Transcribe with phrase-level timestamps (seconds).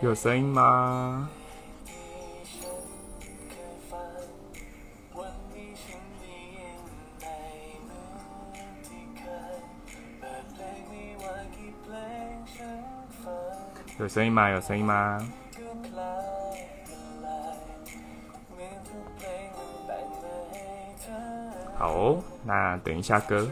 [0.00, 1.30] 有声音吗？
[13.98, 14.50] 有声音吗？
[14.50, 15.18] 有声音吗？
[21.78, 23.48] 好，那等一下歌。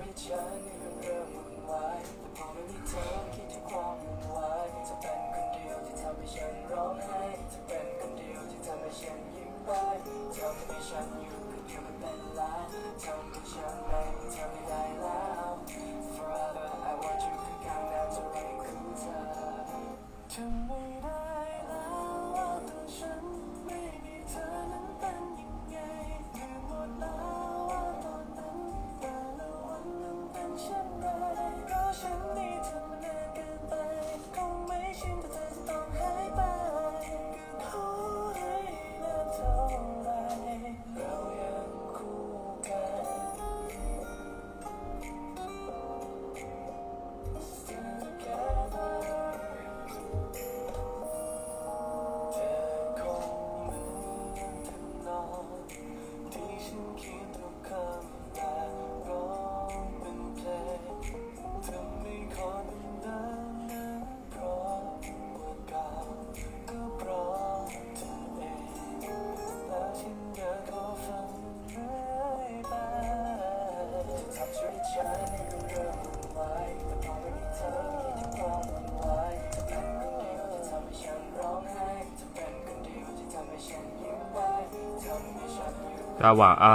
[86.34, 86.71] 晚安。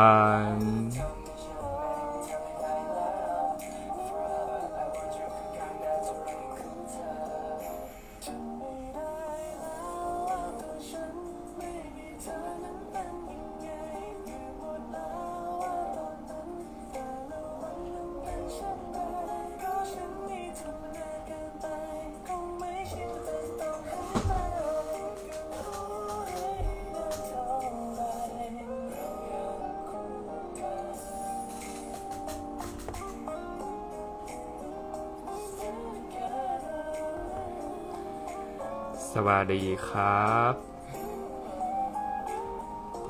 [39.17, 40.53] สวัสดีครับ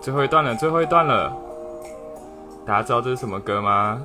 [0.02, 1.32] 最后一段了，最后一段了，
[2.66, 4.00] 大家知道这是什么歌吗？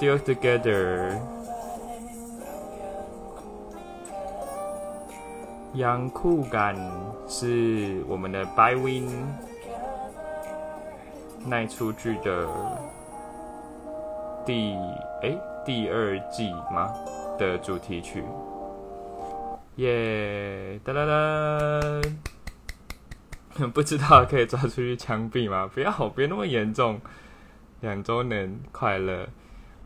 [0.00, 1.20] ，Still Together，
[5.74, 6.74] 杨酷感
[7.28, 9.06] 是我们的 By Win
[11.44, 12.48] 那出剧的
[14.46, 14.74] 第
[15.22, 16.94] 哎第二季吗
[17.38, 18.24] 的主题曲？
[19.76, 22.00] 耶，哒哒哒！
[23.74, 25.70] 不知道可以抓出去枪毙吗？
[25.74, 26.98] 不要，别那么严重。
[27.80, 29.26] 两周年快乐！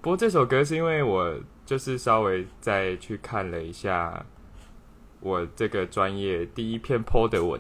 [0.05, 1.35] 不过这首歌是因为我
[1.65, 4.23] 就是稍微再去看了一下
[5.21, 7.59] 我这个专业第一篇 PO 的文，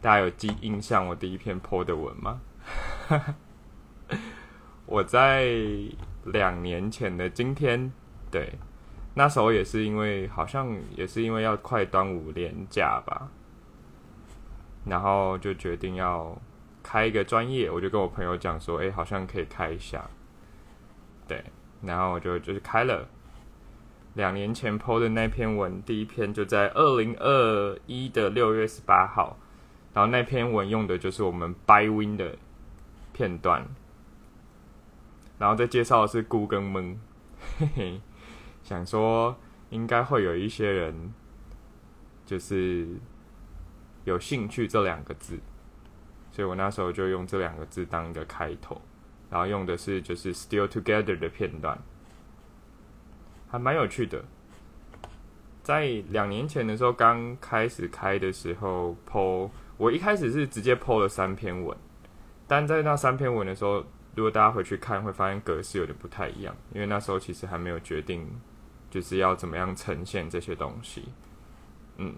[0.00, 2.40] 大家有记印象我第一篇 PO 的文吗？
[4.86, 5.52] 我在
[6.24, 7.92] 两年前的今天，
[8.30, 8.54] 对，
[9.12, 13.28] 那时候也是因为好像也是因为要快端午连假吧，
[14.86, 16.34] 然后就决定要。
[16.82, 20.02] 开一个专业，我就跟我朋友讲说，哎，好像可以开一下，
[21.30, 21.44] 对，
[21.80, 23.06] 然后我就就是开了。
[24.14, 29.38] 两年前 PO 的那篇文，第一篇就在二零二一的六月十八号，
[29.94, 32.36] 然后那篇文用的就是我们 By Win 的
[33.12, 33.64] 片段，
[35.38, 36.98] 然后再介绍的是孤跟闷，
[37.60, 38.00] 嘿嘿，
[38.64, 39.36] 想说
[39.68, 41.14] 应该会有一些人
[42.26, 42.88] 就是
[44.02, 45.38] 有兴趣这两个字。
[46.32, 48.82] 所以我那时候就用这两个字当一个开头，
[49.30, 51.78] 然后用的是就是 “still together” 的片段，
[53.48, 54.24] 还蛮有趣的。
[55.62, 61.76] 在两年前的时候，刚开始开的时候，PO 我一开始是直接 PO 了三篇文，
[62.48, 63.84] 但在那三篇文的时候，
[64.16, 68.26] 如果大家回去看，会发现格式有点不太一样，因为那时候其实还没有决定
[68.90, 71.04] 就是要怎么样呈现这些东西，
[71.98, 72.14] 嗯。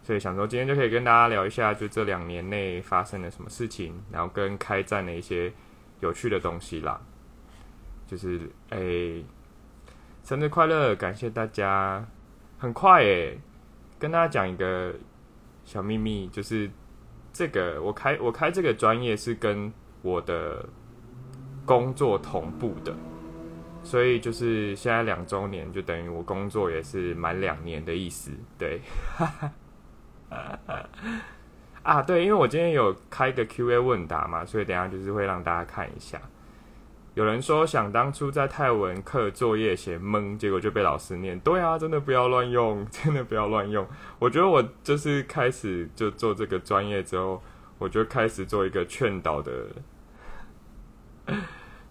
[0.00, 5.52] 所以想说今天就可以跟大家聊一下，就这两年内发生了什么事情，然后跟开战的一些
[6.00, 7.00] 有趣的东西啦。
[8.06, 8.40] 就是
[8.70, 9.22] 诶，
[10.22, 12.04] 生日快乐，感谢大家。
[12.58, 13.38] 很快诶，
[14.00, 14.92] 跟大家讲一个
[15.64, 16.68] 小秘密，就是
[17.32, 19.72] 这个我开我开这个专业是跟
[20.02, 20.68] 我的
[21.64, 22.92] 工作同步的，
[23.84, 28.32] 所以就是现在两周年，就等于我工作也是满两年的意思。
[28.58, 28.80] 对，
[31.88, 36.20] 啊对，因为我今天有开个 Q&A 问答嘛，所以等下就是会让大家看一下。
[37.14, 41.40] 有人说想当初在泰文课作业写懵，结果就被老师念。
[41.40, 43.86] 对啊，真的不要乱用， 真的不要乱用。
[44.18, 47.42] 我觉得我就是开始就做这个专业之后，
[47.78, 49.68] 我就开始做一个劝导的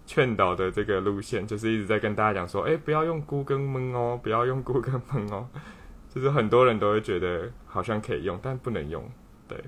[0.06, 5.48] 劝导的这个路线，就是一直在跟大家讲说，哎，不要用 Google 蒙哦，不要用 Google 蒙哦。
[6.08, 9.02] 就是很多人都会觉得好像可以用，但不能用。
[9.46, 9.58] 对，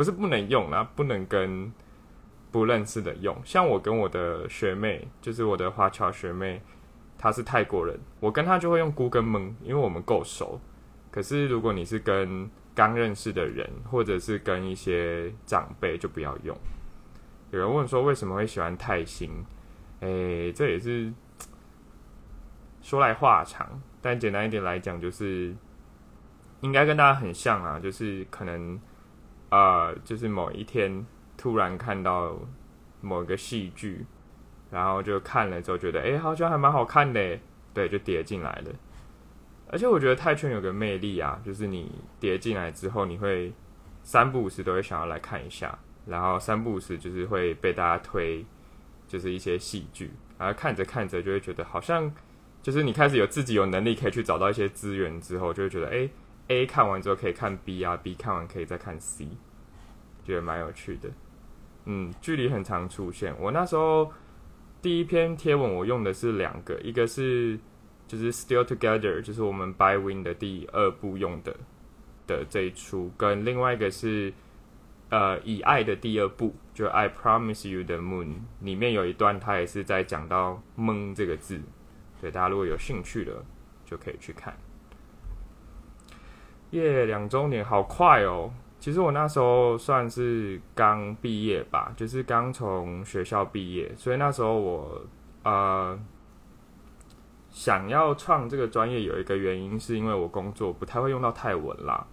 [0.00, 1.70] 不是不能用啦，不能跟。
[2.52, 6.60] 不认识的用，像我跟我的学妹，就是我的华侨学妹，
[7.16, 10.60] 她是泰国人，我跟她就会用 Google 蒙，因为我们够熟。
[11.12, 16.58] 可是如果你是跟刚认识的人，或者是跟一些长辈，就不要用。
[17.52, 19.30] 有人问说为什么会喜欢泰星？
[20.00, 21.12] 诶，这也是
[22.82, 25.54] 说来话长，但简单一点来讲，就是
[26.62, 28.76] 应该跟大家很像啊，就是可能
[29.50, 31.06] 啊，就是某一天。
[31.42, 32.38] 突然看到
[33.00, 34.04] 某个戏剧，
[34.70, 37.38] 然后就看了之后觉得，哎，好像还蛮好看的，
[37.72, 38.70] 对，就叠进来了。
[39.70, 43.54] 而且我觉得泰拳有个魅力啊，就是你叠进来之后，你会
[44.02, 48.44] 三不五时都会想要来看一下，然后三不五时就是会被大家推，
[49.08, 52.12] 就是一些戏剧，然后看着看着就会觉得好像，
[52.60, 56.06] 就是你开始有自己有能力可以去找到一些资源之后，就会觉得，哎
[56.50, 59.28] ，A 看完之后可以看 B 啊，B 看完可以再看 C，
[60.24, 61.08] 觉得蛮有趣的。
[61.84, 63.34] 嗯，距离很长出现。
[63.40, 64.12] 我那时候
[64.82, 67.58] 第一篇贴文我用的是两个，一个是
[68.08, 71.56] 就是 Still Together，就是我们 By Win 的第二部用的
[72.26, 74.32] 的这一出，跟另外一个是
[75.10, 81.60] 呃以爱的第二部，就 I Promise You the Moon 里面有一段，它也是在讲到“梦”这个字。
[82.20, 83.44] 对大家如果有兴趣的，
[83.86, 84.54] 就可以去看。
[86.70, 88.50] 耶，两周年好快哦！
[88.78, 95.02] 其实我那时候算是刚毕业吧，就是刚从学校毕业，所以那时候我
[95.42, 95.98] 呃
[97.50, 102.06] 想要创这个专业，有一个原因是因为我工作不太会用到泰文啦，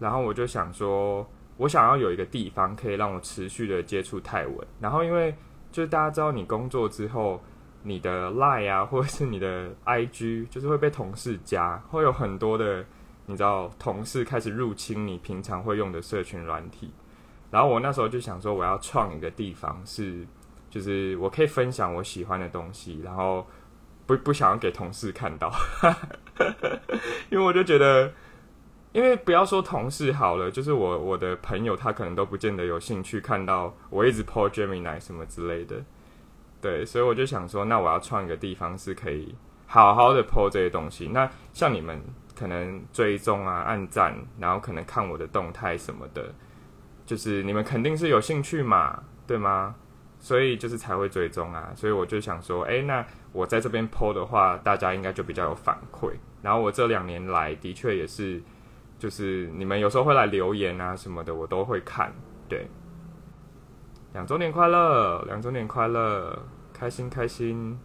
[0.00, 1.24] 然后我就想说，
[1.56, 5.32] 我想要有一个地方可以让我持续的接触泰文，然后因为
[5.70, 7.40] 就是大家知道你工作之后，
[7.84, 12.84] 你的 Line 啊或者是你的 IG 就是会被同事加，会有很多的。
[13.28, 16.92] 你知道，同事开始入侵你平常会用的社群软体，
[17.50, 20.24] 然后我那时候就想说，我要创一个地方，是
[20.70, 23.44] 就是我可以分享我喜欢的东西，然后
[24.06, 25.52] 不不想要给同事看到，
[27.30, 28.12] 因为我就觉得，
[28.92, 35.84] 因为不要说同事好了，就是我我的朋友他可能都不见得有兴趣看到我一直 po Gemini 什么之类的，
[36.60, 39.34] 对，所以我就想说，那我要创一个地方是可以
[39.66, 42.00] 好好的 po 这些东西，那像你们。
[42.38, 46.32] 可能追踪啊、按赞，然后可能看我的动态什么的，
[47.06, 49.74] 就是你们肯定是有兴趣嘛，对吗？
[50.18, 51.72] 所以就是才会追踪啊。
[51.74, 56.12] 所以我就想说，哎，那我在这边 PO 的话，大家应该就比较有反馈。
[56.42, 58.42] 然后我这两年来的确也是，
[58.98, 62.12] 就是你们有时候会来留言啊什么的，我都会看。
[62.48, 62.66] 对，
[64.12, 66.38] 两周年快乐，两周年快乐，
[66.72, 67.78] 开心开心。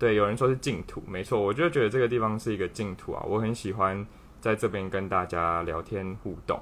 [0.00, 4.04] 对，有人说是净土，没错，我就觉得这个地方是一个净土啊，我很喜欢
[4.40, 6.58] 在这边跟大家聊天互动。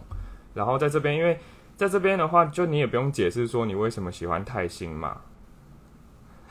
[0.54, 1.38] 然后在这边，因为
[1.76, 5.21] 在这边的话，就你也不用解释说你为什么喜欢泰星嘛，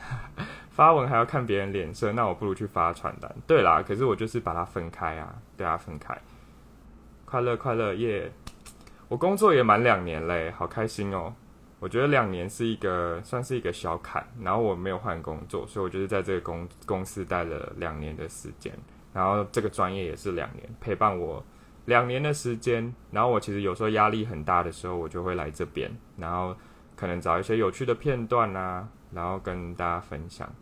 [0.72, 3.30] 发文还要看别人脸色，那我不如去发传单。
[3.46, 6.18] 对啦，可是我就是把它分开啊，对啊，分开。
[7.26, 8.32] 快乐快乐耶！
[9.08, 11.34] 我工作也满两年嘞，好开心哦。
[11.80, 18.72] 我觉得两年是一个算是一个小坎，然后我没有换工作，所以我就是在这个公公司待了两年的时间，
[19.12, 21.44] 然后这个专业也是两年陪伴我
[21.86, 26.56] 两年的时间，然后我其实有时候压力很大的时候，我就会来这边，然后
[26.96, 30.52] 可能找一些有趣的片段啊，然后跟大家分享。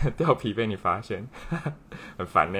[0.16, 1.26] 掉皮被你发现，
[2.16, 2.58] 很烦呢。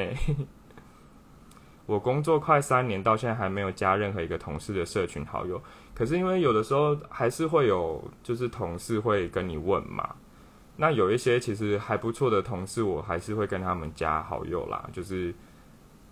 [1.86, 5.62] 我工作快三年，到现在还没有加任何一个同事的社群好友。
[5.98, 10.14] 可是因为有的时候还是会有，就是同事会跟你问嘛。
[10.76, 14.88] 那有一些其实还不错的同事，我还是会跟他们加好友啦。
[14.92, 15.34] 就是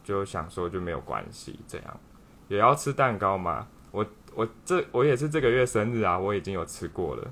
[0.03, 2.01] 就想说就没有关系这样。
[2.49, 3.69] 也要吃蛋糕吗？
[3.93, 7.31] 我我这我也是这个月生日啊，我已经有吃过了。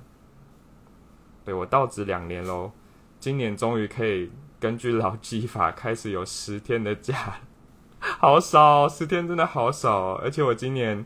[1.45, 2.71] 对我到职两年喽，
[3.19, 4.31] 今年终于可以
[4.61, 7.41] 根据劳基法开始有十天的假，
[7.99, 10.13] 好少，十天真的好少。
[10.15, 11.05] 而且我今年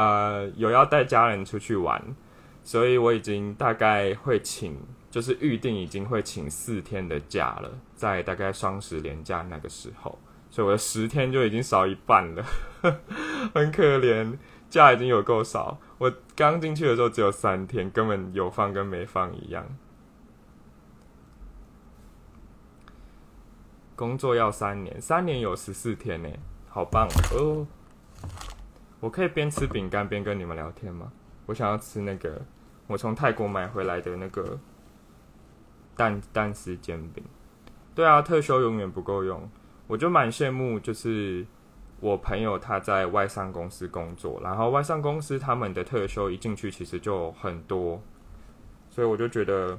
[0.00, 2.02] 呃有要带家人出去玩，
[2.64, 4.76] 所以我已经大概会请。
[5.10, 10.16] 就是预定已经会请四天的假了，在大概双十连假那个时候，
[10.52, 12.44] 所以我的十天就已经少一半了，
[13.52, 14.38] 很可怜，
[14.68, 15.80] 假已经有够少。
[15.98, 19.66] 我刚进去的时候只有三天，根本有放跟没放一样。
[23.96, 26.28] 工作要三年，三年有十四天呢，
[26.68, 27.66] 好棒哦！
[29.00, 31.10] 我可以边吃饼干边跟你们聊天吗？
[31.46, 32.40] 我想要吃那个
[32.86, 34.58] 我从泰国买回来的那个。
[35.96, 37.22] 蛋蛋丝煎饼，
[37.94, 39.50] 对啊，特休永远不够用，
[39.86, 41.46] 我就蛮羡慕，就是
[41.98, 48.00] 我朋友他在外商公司工作，然后外商公司他们的特休一进去其实就很多，
[48.88, 49.78] 所以我就觉得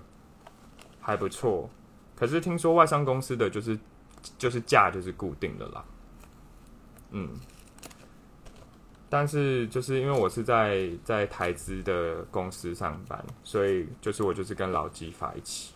[0.99, 1.67] 还不错。
[2.15, 3.79] 可是听说外商公司的就是
[4.37, 5.83] 就是假就是固定的啦，
[7.09, 7.29] 嗯，
[9.11, 15.73] 但是就是因为我是在在台资的公司上班，所以就是我就是跟老基法一起。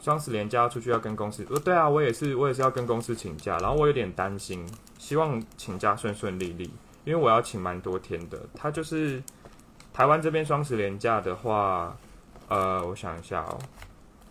[0.00, 4.66] 双十连假出去要跟公司，呃，对啊，我也是，我也是要跟公司请假，然后我有点担心，
[4.98, 6.64] 希望请假顺顺利利，
[7.04, 8.40] 因为我要请蛮多天的。
[8.54, 9.22] 他就是
[9.92, 11.94] 台湾这边双十连假的话，
[12.48, 13.58] 呃，我想一下哦，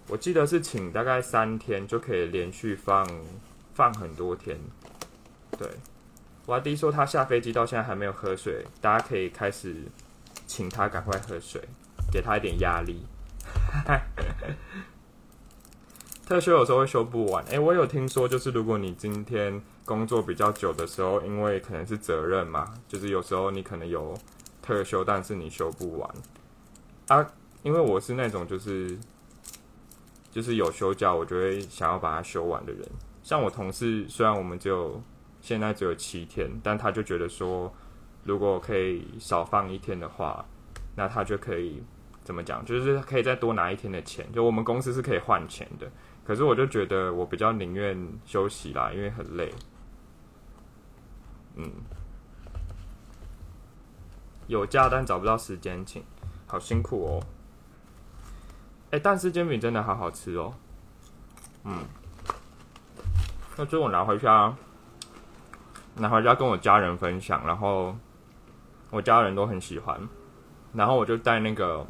[0.10, 3.08] 我记得是请大概三天就可以连续放
[3.74, 4.58] 放很多天。
[5.58, 5.68] 对，
[6.46, 9.76] 我阿弟说他下飞机到现在还没有喝水，大家可以开始
[10.48, 11.62] 请他赶快喝水，
[12.12, 13.06] 给他一点压力。
[16.26, 24.18] 特休有时候会休不完，诶，我有听说，就是如果你今天工作比较久的时候，因为可能是责任嘛，就是有时候你可能有
[24.62, 26.10] 特休，但是你休不完
[27.08, 27.32] 啊。
[27.64, 28.98] 因为我是那种就是
[30.32, 32.88] 就是有休假，我就会想要把它休完的人。
[33.24, 35.02] 像我同事，虽然我们只有
[35.40, 37.74] 现在只有七天，但他就觉得说，
[38.24, 40.46] 如果可以少放一天的话，
[40.96, 41.82] 那他就可以
[42.24, 44.32] 怎么讲，就是可以再多拿一天的钱。
[44.32, 45.90] 就我们公司是可以换钱的。
[46.24, 49.52] 可是我就觉得我比较宁愿休息啦，因为很累。
[51.56, 51.70] 嗯，
[54.48, 56.04] 有假但找不到时间请，
[56.48, 57.24] 好辛苦哦。
[58.92, 60.54] 哎，但是煎饼真的好好吃哦。
[61.64, 61.84] 嗯，
[63.62, 64.52] 那就我拿回家，
[65.94, 67.96] 拿回家跟我家人分享，然后
[68.90, 70.02] 我家人都很喜欢，
[70.74, 71.86] 然后我就带那个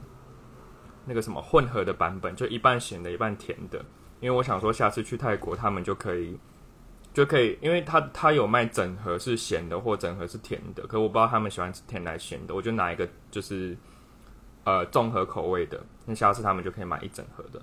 [1.05, 3.81] 那个什么混合的版本，就一半咸的，一半甜的。
[4.19, 6.37] 因为我想说，下次去泰国，他们就可以，
[7.13, 13.77] 就可以，因为他他有卖整盒是咸的，或整盒是甜的，可我不知道他们喜欢吃甜还是咸的，我就拿一个就是
[14.65, 17.61] 呃综合口味的，那下次他们就可以买一整盒的。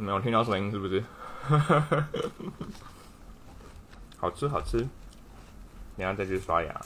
[0.00, 1.04] 没有听到声音是不是？
[4.16, 4.78] 好吃好吃，
[5.96, 6.80] 等下再去刷牙。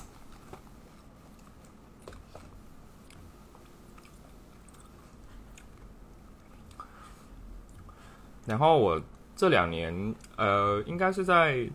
[8.46, 9.00] 然后我
[9.36, 11.70] 这两年，呃，应该是在，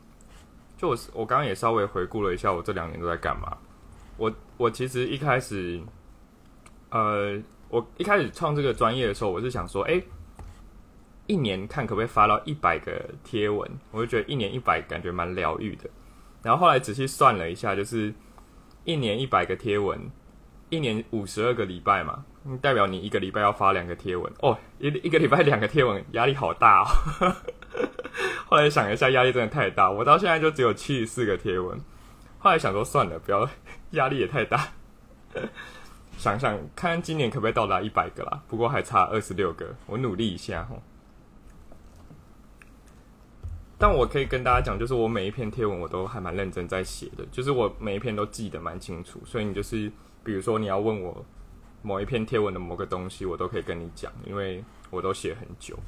[0.78, 3.58] 就我我刚刚也稍微回顾了一下，我这两年都在干嘛。
[4.18, 5.82] 我我其实一开始，
[6.90, 10.02] 呃，我一开始创这个专业的时候，我是想说，哎，
[11.30, 15.88] 一年看可不可以发到一百个贴文，我就觉得一年一百感觉蛮疗愈的。
[16.42, 18.12] 然后后来仔细算了一下，就是
[18.84, 20.10] 一年一百个贴文，
[20.70, 22.26] 一年五十二个礼拜嘛。
[22.62, 26.88] 代表你一个礼拜要发两个贴文哦，一一个礼拜两个贴文，压力好大哦。
[28.48, 31.80] 后来想一下，压力真的太大，我到现在就只有七十四个贴文。
[32.40, 33.48] 后来想说算了，不要
[33.92, 34.70] 压力也太大。
[36.18, 38.42] 想想看今年可不可以到达一百个啦？
[38.48, 40.76] 不过还差二十六个，我努力一下哈。
[43.80, 49.92] 但我可以跟大家讲，就是我每一篇贴文我都还蛮认真在写的，就是我每一篇都记得蛮清楚，所以你就是
[50.24, 51.26] 比如说你要问我。
[51.82, 55.80] 某一篇贴文的某个东西，我都可以跟你讲，因为我都写很久。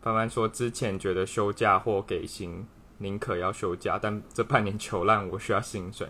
[0.00, 2.66] 凡凡说之前觉得休假或给薪，
[2.98, 6.08] 宁可要休假，但这半年求烂，我需要薪水。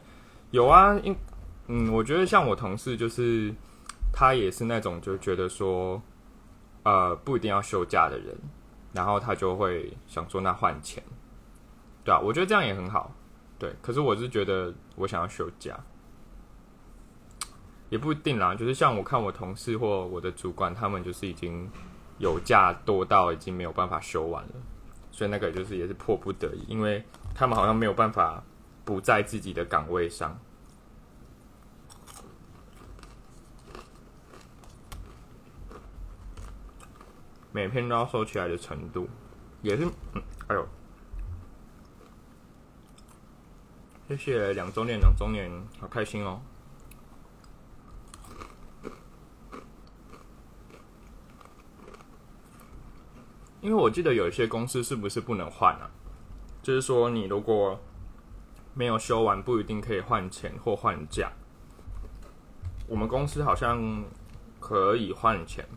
[0.52, 1.14] 有啊，因
[1.66, 3.52] 嗯，我觉得像我同事，就是
[4.10, 6.00] 他也是那种就觉得说，
[6.84, 8.36] 呃，不一定要休假的人，
[8.92, 11.02] 然后他就会想说那换钱，
[12.04, 13.12] 对啊，我觉得这样也很好，
[13.58, 13.74] 对。
[13.80, 15.78] 可是我是觉得我想要休假。
[17.88, 21.70] 也不一定啦，就是像我看我同事或我的主管，他们就是已经
[22.16, 24.54] 有假多到已经没有办法休完了，
[25.10, 28.42] 所以那个就是也是迫不得已，因为他们好像没有办法
[28.84, 30.36] 不在自己的岗位上。
[37.52, 39.06] 每篇都要收起来的程度，
[39.60, 40.66] 也是，嗯，哎呦，
[44.08, 46.40] 谢谢两周年，两周年，好开心哦！
[53.60, 55.90] 因为我记得有一些公司是不是不能换啊？
[56.62, 57.78] 就是说，你如果
[58.72, 61.30] 没有修完，不一定可以换钱或换价。
[62.88, 64.04] 我们公司好像
[64.58, 65.68] 可以换钱。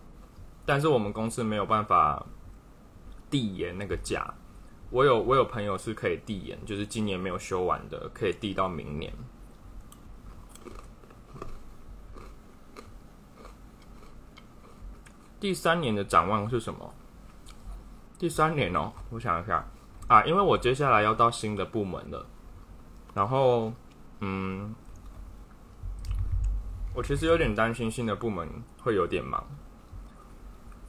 [0.66, 2.26] 但是我们公司没有办法
[3.30, 4.34] 递延那个假，
[4.90, 9.14] 我有我有朋友是可以递延，就是今年没有修完的，可以递到明年。
[15.40, 16.92] 第三年的展望是什么？
[18.18, 19.64] 第三年哦，我想一下
[20.08, 22.26] 啊，因为我接下来要到新的部门了，
[23.14, 23.72] 然后
[24.22, 24.74] 嗯，
[26.96, 28.50] 我其实有点担心新的部门
[28.82, 29.46] 会有点忙。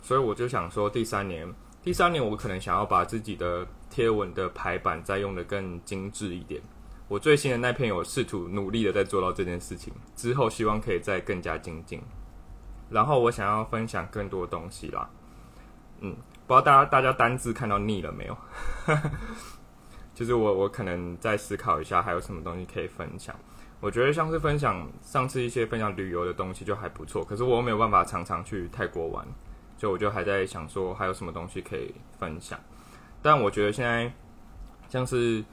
[0.06, 6.62] 所以我就想说，第三年，第三年我可能想要把自己的贴文的排版再用的更精致一点。
[7.08, 12.00] 我最新的那篇有试图努力的在做到这件事情，之后希望可以再更加精进。
[12.88, 15.10] 然后我想要分享更多东西啦，
[15.98, 16.14] 嗯，
[16.46, 18.38] 不知道大家大家单字看到腻了没有？
[20.14, 23.34] 就是我我可能再思考一下，还有什么东西可以分享。
[23.80, 29.26] 我觉得像是分享上次一些分享旅游的东西就还不错，可是我没有办法常常去泰国玩。
[29.76, 32.58] 就我就还在想说还有什么东西可以分享，
[33.20, 34.12] 但我觉得现在
[34.88, 35.44] 像是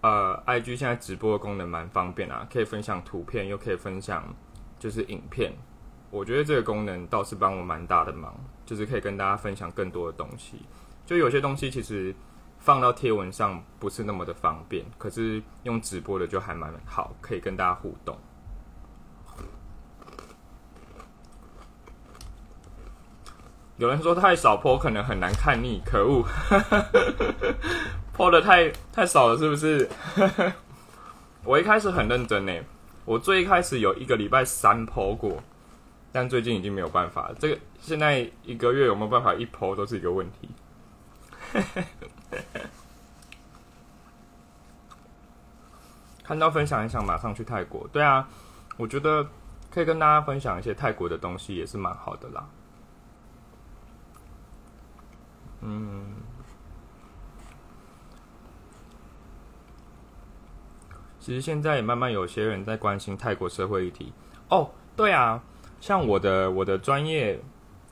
[0.00, 4.22] 呃，IG 现在直播的功能蛮方便啊，可以分享图片，又可以分享
[4.78, 5.52] 就是影片。
[6.10, 8.32] 我觉得这个功能倒是帮我蛮大的忙，
[8.64, 10.58] 就是可以跟大家分享更多的东西。
[11.06, 12.14] 就有些东西其实
[12.58, 18.16] 放到贴文上不是那么的方便，可是用直播的就还蛮好，可以跟大家互动。
[23.76, 26.24] 有人说太少泼可能很难看腻，可恶，
[28.14, 29.88] 泼的太太少了是不是？
[31.42, 32.52] 我一开始很认真呢，
[33.04, 35.42] 我最一开始有一个礼拜三泼过，
[36.12, 37.32] 但最近已经没有办法。
[37.38, 40.48] 这个现在一个月有没有办法一泼都是一个问题。
[46.22, 48.26] 看到分享一想马上去泰国，对啊，
[48.76, 49.26] 我觉得
[49.70, 52.48] 可以跟大家分享一些泰国的东西也是蛮好的啦。
[55.66, 56.04] 嗯，
[61.18, 64.12] 其实现在也慢慢有些人在关心泰国社会议题。
[64.50, 65.42] 哦，对啊，
[65.80, 67.40] 像我的我的专业，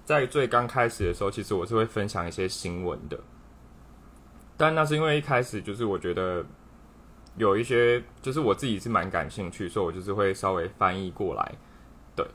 [0.04, 3.18] 在最刚开始的时候，其实我是会分享一些新闻的。
[4.58, 6.44] 但那是因为一开始就是我觉得
[7.38, 11.54] 有一些，就是我自己是蛮感兴趣，所以我就是会稍微翻译过来。
[12.14, 12.26] 对，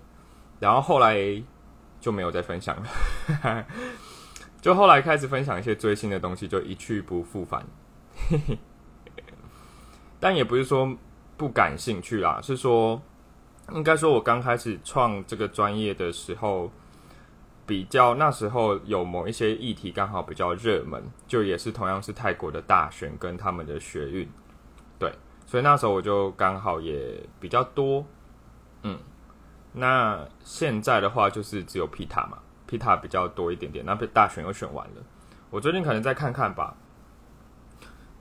[0.60, 1.16] 然后后来
[2.02, 3.66] 就没有再分享了。
[4.68, 7.66] 就后来开始分享一些追星的东西，就一去不复返。
[10.20, 10.94] 但也不是说
[11.38, 13.02] 不感兴趣啦，是说
[13.72, 16.70] 应该说，我刚开始创这个专业的时候，
[17.66, 24.30] 比较那时候有某一些议题刚好比较热门，就也是同样是泰国的大选跟他们的学运，
[25.00, 25.10] 对，
[25.46, 28.06] 所以那时候我就刚好也比较多。
[28.84, 29.00] 嗯，
[29.72, 32.40] 那现在的话就是只有皮塔嘛。
[32.68, 35.02] 皮塔比较多一点点，那被大选又选完了。
[35.50, 36.76] 我最近可能再看看吧，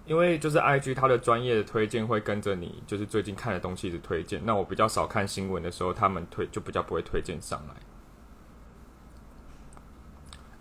[0.07, 4.41] 因为就是 I G 它的专业的推荐会跟着你，就是最近看的东西的推荐。
[4.47, 7.75] 那我比较少看新闻的时候，他们推就比较不会推荐上来。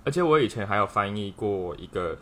[0.04, 2.18] 而且我以前还有翻译过一个，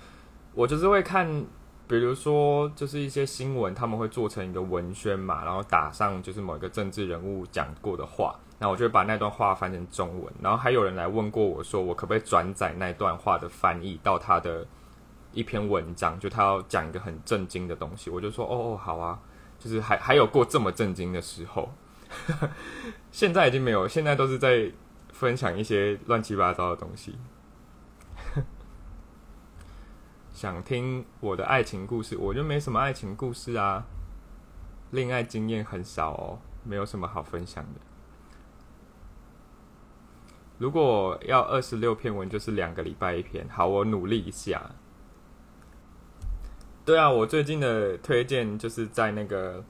[0.53, 1.45] 我就是会看，
[1.87, 8.37] 比如说就是一些新闻，他们会做成一个文宣嘛，然后打上就是某一个政治人物讲过的话。
[8.63, 14.65] 那我就把那段话翻成中文，然后还有人来问过我说，我可不可以转载那段话的翻译到他的
[15.33, 16.17] 一篇文章？
[16.17, 19.19] 就他要讲一个很震惊的东西，我就说哦哦好啊，
[19.59, 21.73] 就是还还有过这么震惊的时候，
[23.11, 24.71] 现在已经没有，现在都是在
[25.11, 27.17] 分享一些乱七八糟的东西。
[30.31, 33.83] 想听我的爱情故事，我就没什么爱情故事啊，
[34.91, 37.81] 恋爱经验很少哦，没有什么好分享的。
[40.63, 43.45] 如果要二十六篇文，就是两个礼拜一篇。
[43.49, 44.71] 好，我努力一下。
[46.85, 49.61] 对啊，我最近的推荐就是在那个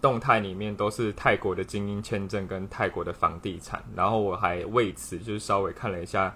[0.00, 6.34] 动态里面都是泰国的精英签证跟泰国的房地产，然后我还为此就是稍微看了一下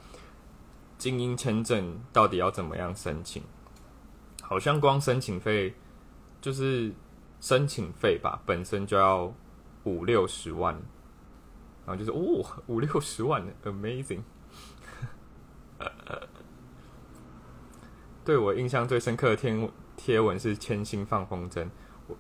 [0.97, 3.43] 精英签证到底要怎么样申请，
[4.41, 5.75] 好像光申请费
[6.41, 6.93] 就是
[7.41, 9.35] 申请费吧，本身就要
[9.83, 10.81] 五六十万，
[11.87, 14.21] 然后就是哦五六十万，amazing。
[18.25, 21.69] 对我印象最深刻的贴贴文是千星放风筝。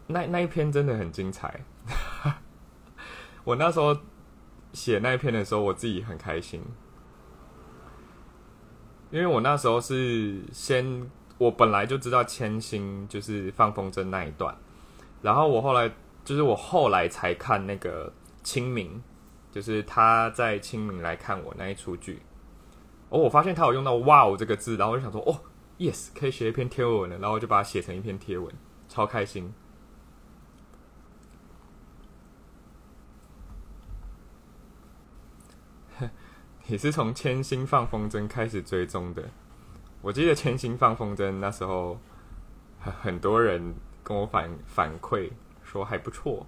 [0.06, 1.64] 那那一篇真的很精彩，
[3.44, 3.96] 我那时候
[4.72, 6.60] 写那一篇的时候，我自己很开心，
[9.10, 14.56] 因为我那时候是先，我本来就知道千星就是放风筝那一段，
[15.22, 15.88] 然后我后来
[16.24, 19.00] 就是我后来才看那个清明，
[19.56, 22.20] 就是他在清明来看我那一出剧，
[23.08, 25.40] 哦，我发现他有用到“哇哦”这个字，然后我就想说，哦
[25.78, 28.54] ，yes，可以写一篇贴文了，然后我就把它写成一篇贴文，
[28.86, 29.54] 超开心。
[36.66, 39.24] 你是从千星放风筝开始追踪的。
[40.02, 41.98] 我记得千星放风筝那时候，
[42.78, 45.30] 很很多人跟我反反馈
[45.62, 46.46] 说还不错。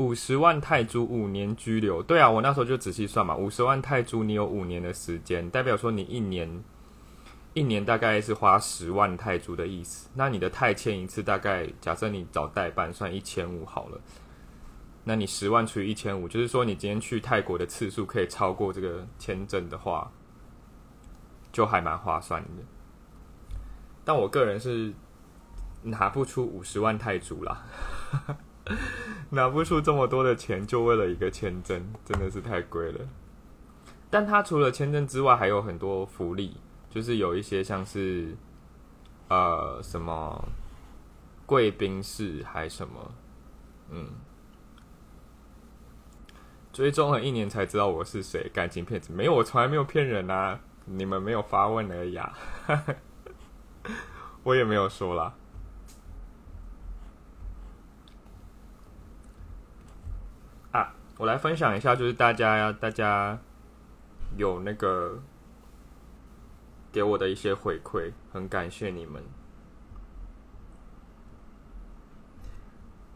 [0.00, 6.64] 五十万泰铢五年居留，对啊，我那时候就仔细算嘛，五十万泰铢你有五年的时间，代表说你一年
[7.52, 10.08] 一年大概是花十万泰铢的意思。
[10.14, 14.00] 那你的泰签一次大概，假设你找代办算一千五好了。
[15.04, 20.10] 那你十万除以一千五，就是说你今天去泰国的次数可以超过这个签证的话，
[21.52, 22.48] 就还蛮划算的。
[24.02, 24.94] 但我个人是
[25.82, 27.66] 拿不出五十万泰铢啦，
[29.30, 33.00] 拿不出这么多的钱，就为了一个签证，真的是太贵了。
[34.08, 36.56] 但他除了签证之外，还有很多福利，
[36.88, 38.36] 就是有一些像是
[39.28, 40.48] 呃什么
[41.46, 43.14] 贵宾室还什么，
[43.90, 44.08] 嗯。
[46.72, 50.60] 追踪了一年才知道我是谁，感情骗子没有，我从来没有骗人啊！
[50.86, 52.32] 你们没有发问而已啊，
[54.42, 55.34] 我也没有说啦。
[60.72, 63.38] 啊，我来分享一下，就是大家大家
[64.38, 65.20] 有那个
[66.90, 69.22] 给我的一些回馈，很感谢你们。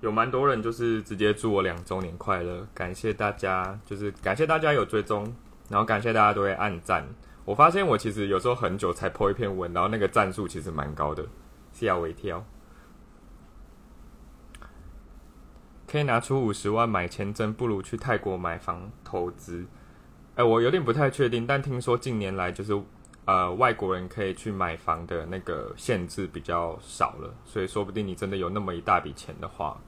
[0.02, 5.34] 有蛮多人就是直接祝我两周年快乐，感谢大家，就是感谢大家有追踪，
[5.70, 7.08] 然后感谢大家都会按赞。
[7.46, 11.24] 我发现我其实有时候很久才破一篇文，然后那个赞数其实蛮高的，
[11.72, 12.44] 吓我一跳。
[15.94, 19.64] 可以拿出五十万买签证，不如去泰国买房投资。
[20.34, 22.76] 哎，我有点不太确定，但听说近年来就是
[23.26, 29.80] 呃外国人可以去买房的那个限制比较少了，所以说不定你真的有那么一大笔钱的话。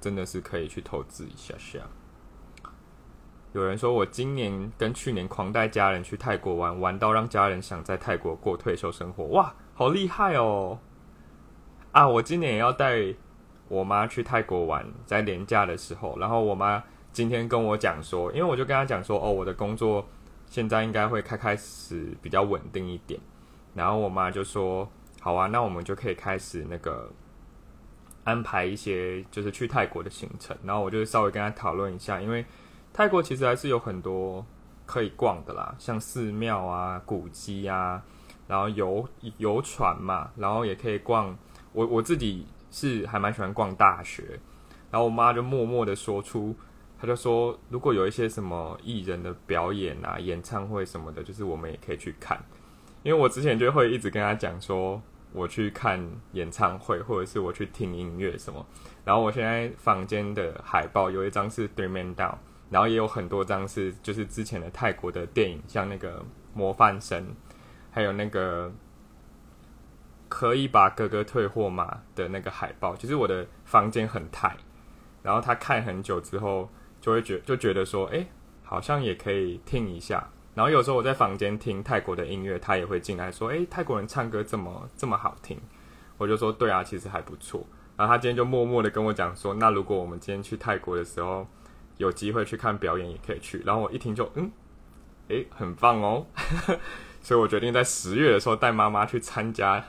[0.00, 1.80] 真的是可以去投资一下下。
[3.52, 10.78] 有人说我今年跟去年狂带家人去泰国玩，玩到让家人想在泰国过退休生活，哇，好厉害哦！
[11.90, 13.12] 啊，我今年也要带
[13.70, 20.04] 我妈去泰国玩，在年假的时候，然后我妈今天跟我讲说，因为我就跟她讲说，哦，我的工作
[20.46, 23.18] 现在应该会开开始比较稳定一点，
[23.74, 24.86] 然后我妈就说，
[25.20, 27.08] 好啊，那我们就可以开始那个。
[28.22, 32.44] 安排一些就是去泰国的行程，然后我就稍微跟她讨论一下，因为
[32.92, 34.44] 泰国其实还是有很多
[34.84, 38.00] 可以逛的啦，像寺庙啊、古迹啊，
[38.46, 41.36] 然后游游船嘛，然后也可以逛。
[41.72, 44.38] 我我自己是还蛮喜欢逛大学，
[44.90, 46.54] 然后我妈就默默的说出，
[47.00, 52.42] 她就说如果有一些什么艺人的表演啊、演唱会什么的，就是我们也可以去看，
[53.02, 55.00] 因为我之前就会一直跟她讲说。
[55.32, 58.66] 我去看演唱会，或者是我去听音乐什么。
[59.04, 62.32] 然后我现在房间的海报有一张是《Three Man Down》，
[62.68, 66.18] 然后也有很多张是就是之前的泰国的电影，像那个
[66.52, 67.22] 《模范生》，
[67.92, 68.72] 还有那个
[70.30, 72.96] 可以把哥哥退货吗的那个海报。
[72.96, 74.56] 其实我的房间很泰，
[75.22, 76.70] 然后他看很久之后，
[77.02, 78.24] 就会觉就觉得说，哎，
[78.62, 80.30] 好像也可以听一下。
[80.54, 85.60] 然后有时候我在房间听泰国的音乐，他也会进来说：“诶，泰国人唱歌这么这么好听。”
[86.16, 87.66] 我就说：“对啊，其实还不错。”
[87.96, 91.46] 然后他今天就默默的跟我讲说：“那如果我们今天去泰国的时候
[91.98, 94.50] 有机会去看表演，也可以去。”然后我一听就嗯，
[95.28, 96.26] 诶，很棒哦！
[97.22, 99.84] 所以我决定在十月的时候带妈妈去参加，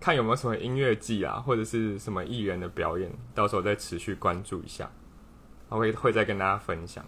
[0.00, 4.90] 看有没有什么音乐季啊，或者是什么艺人的表演，到时候再持续关注一下，
[5.68, 7.04] 我会会再跟大家分享。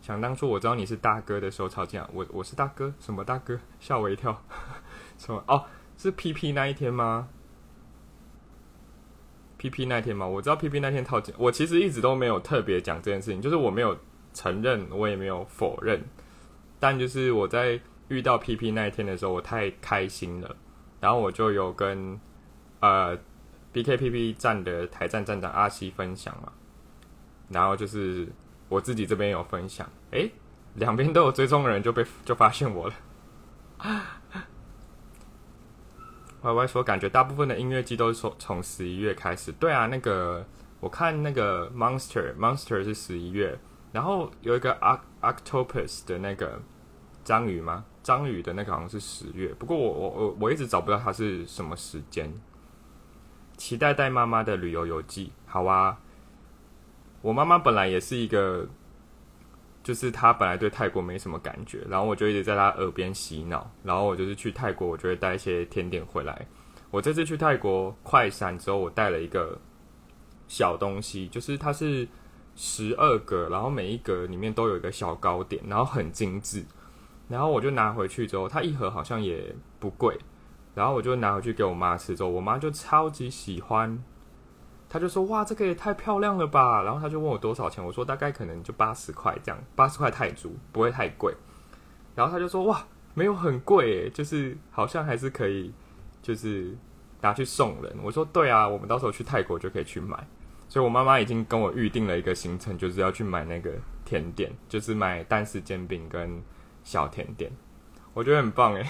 [0.00, 3.60] 想当初我知道你是大哥的时候吵架，我我是大哥，什么大哥？
[3.78, 4.42] 吓我一跳！
[5.18, 5.44] 什么？
[5.46, 5.66] 哦，
[5.98, 7.28] 是 P P 那一天吗
[9.58, 10.26] ？PP 那一天吗？
[10.26, 13.96] 我知道 PP 那天套件，我其实一直都没有特别讲这件事情，就是我没有
[14.32, 16.02] 承认，我也没有否认，
[16.80, 17.78] 但就是我在
[18.10, 20.56] 遇到 PP 那一天的时候，我太开心了，
[21.00, 22.20] 然后我就有跟
[22.80, 23.16] 呃
[23.72, 26.52] BKPP 站的台站站长阿西分享嘛，
[27.48, 28.28] 然后就是
[28.68, 30.30] 我自己这边有分享，诶，
[30.74, 32.94] 两边都有追踪的人就被就发现我了。
[36.42, 39.52] Y Y 说，感觉大部分的音乐季都是从从十一月开始。
[39.52, 40.44] 对啊，那个
[40.80, 43.58] 我看那个 Monster Monster 是十一月，
[43.92, 44.74] 然后有一个
[45.20, 46.58] Octopus 的那个
[47.30, 47.84] 章鱼吗？
[48.02, 49.54] 章鱼的那个好像是十月。
[49.54, 52.28] 不过我我我我一直找不到它是什么时间。
[53.56, 55.30] 期待带妈妈的旅游游记。
[55.46, 55.96] 好啊，
[57.22, 58.66] 我妈妈本来也是一个。
[59.84, 66.46] 就是她本来对泰国没什么感觉，然后我就一直在她耳边洗脑，然后我就是去泰国，我就会带一些甜点回来。
[66.90, 69.56] 我这次去泰国快闪之后，我带了一个
[70.48, 72.08] 小东西，就是它是
[72.56, 76.64] 十二个，然后每一格里面都有一个小糕点，然后很精致。
[77.30, 80.18] 然后我就拿回去之后，它一盒好像也不贵，
[80.74, 84.02] 然后我就拿回去给我妈吃之后，我妈就超级喜欢。
[84.88, 91.32] 她就说：“哇，这个也太漂亮了吧！”然后她就问我多少钱，我说大概可能就八十块这样，八十块泰铢，不会太贵。
[92.16, 95.72] 然后她就说：“哇，没有很贵，就是好像还是可以，
[96.20, 96.76] 就是
[97.20, 100.26] 拿去送人。”我说：“对啊，我们到时候去泰国就可以去买。”
[100.68, 103.70] 所以，我妈妈已经跟我预定了一个行程，就是要去买那个
[104.04, 106.42] 甜点，就是买蛋丝煎饼跟
[106.84, 107.50] 小甜点。
[108.12, 108.86] 我觉得很棒哎。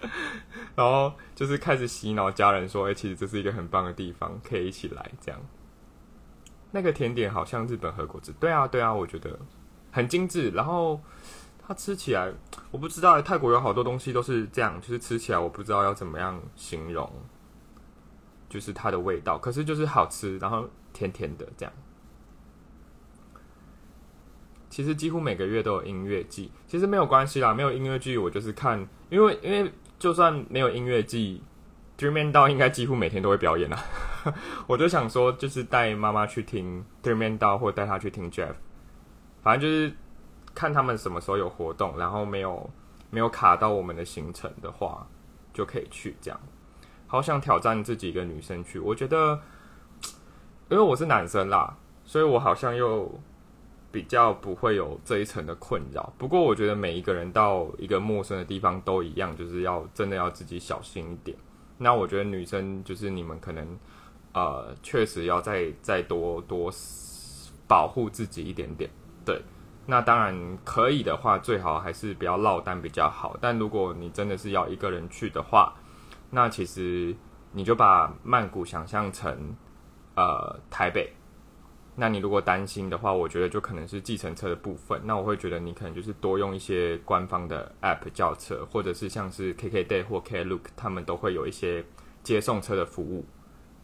[0.74, 5.40] 然后就是开始洗脑家人说：“哎，其实这是一个很棒的地方，可以一起来。”这样，
[6.70, 9.38] 那个甜点好像日本和果子，对啊，对啊，我觉得
[9.90, 10.50] 很精致。
[10.50, 11.00] 然后
[11.66, 12.32] 它吃起来，
[12.70, 17.10] 我不知道泰国有好多东西都是这样，就是吃起来我不知道要怎么样形容，
[18.48, 21.72] 就是它的味道，可是就是好吃，然后甜甜的这样。
[24.78, 28.78] 其实几乎每个月都有音乐季，其实没有关系啦，没有音乐剧我就是看，
[29.10, 31.42] 因为因为就算没有音乐季
[31.98, 33.84] ，Dream Man 应该几乎每天都会表演啦。
[34.68, 38.54] 我就想说，就是带妈妈去听 Dream Man 或带她去听 Jeff，
[39.42, 39.92] 反正就是
[40.54, 42.70] 看他们什么时候有活动，然后没有
[43.10, 45.04] 没有卡到我们的行程的话，
[45.52, 46.40] 就可以去这样。
[47.08, 49.40] 好想挑战自己一个女生去，我觉得，
[50.68, 53.20] 因为我是男生啦，所以我好像又。
[53.90, 61.36] 比较不会有这一层的困扰，不过我觉得每一个人到一个陌生的地方都一样，就是要真的要自己小心一点。
[61.78, 63.78] 那我觉得女生就是你们可能
[64.34, 66.70] 呃确实要再再多多
[67.66, 68.90] 保护自己一点点。
[69.24, 69.40] 对，
[69.86, 73.38] 那当然可以的话，最好还是不要落单比较好。
[73.40, 75.72] 但如果你真的是要一个人去的话，
[76.30, 77.16] 那其实
[77.52, 79.56] 你就把曼谷想象成
[80.14, 81.10] 呃台北。
[82.00, 85.00] 那你如果担心的话，我觉得就可能是计程车的部分。
[85.04, 91.84] 那我会觉得你可能就是多用一些官方的 App 叫车，或者是像是 KKday 或 Klook，他们都会有一些
[92.22, 93.26] 接送车的服务。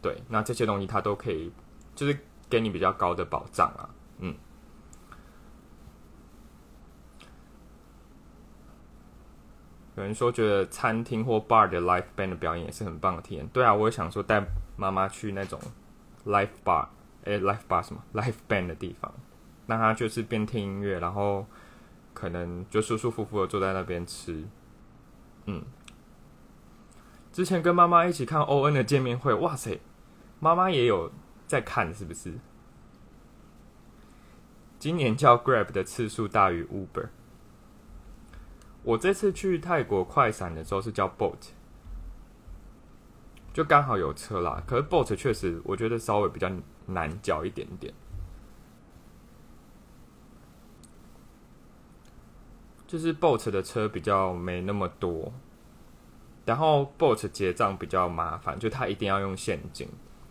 [0.01, 1.51] 对，那这些东西它都可以，
[1.93, 2.17] 就是
[2.49, 3.89] 给你比较高的保障啊。
[4.19, 4.33] 嗯。
[9.97, 13.45] 有人说觉得餐厅或 bar 的 live band 的表演也是很棒的体验。
[13.49, 14.41] 对啊，我也想说带
[14.77, 15.59] 妈妈去那种
[16.25, 16.87] live bar。
[17.25, 19.13] 诶 l i f e bar 什么 l i f e band 的地方，
[19.67, 21.45] 那他就是边听音乐，然后
[22.13, 24.45] 可能就舒舒服服的坐在那边吃。
[25.45, 25.63] 嗯，
[27.31, 29.79] 之前跟妈妈一起看 O N 的见面会，哇塞，
[30.39, 31.11] 妈妈也有
[31.45, 32.33] 在看，是不是？
[34.79, 37.09] 今年叫 Grab 的次数大于 Uber。
[38.83, 41.49] 我这次去泰国快闪的时候是叫 Boat。
[43.51, 46.51] 就刚好有车啦，可是 boat 确实我觉得稍微比较
[46.87, 47.93] 难缴一点点，
[52.85, 55.33] 就是 boat 的车比较没那么多，
[56.45, 59.87] 然后 boat 结账比较麻烦，就他一定要用现金，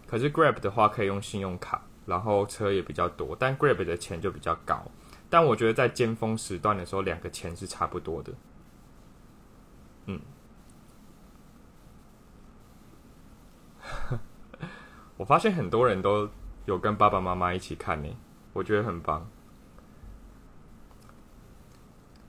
[0.06, 4.84] 可是 grab 的话可以用信用卡，然后车也比较多，但 grab 的钱就比较高，
[5.28, 8.32] 但我觉得在尖峰时段的时候，两个钱是差不多的，
[10.06, 10.20] 嗯。
[15.16, 16.28] 我发现很多人都
[16.66, 18.08] 有跟爸爸妈妈一起看呢，
[18.52, 19.26] 我觉得很棒。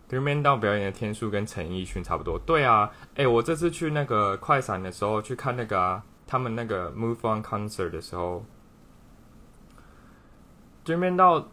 [0.08, 8.46] 对面到表演的天数跟陈奕迅差不多，对啊，哎，我这次去那个快闪的时候去看那个啊他们那个 Move On Concert 的时候，
[10.84, 11.50] 对面到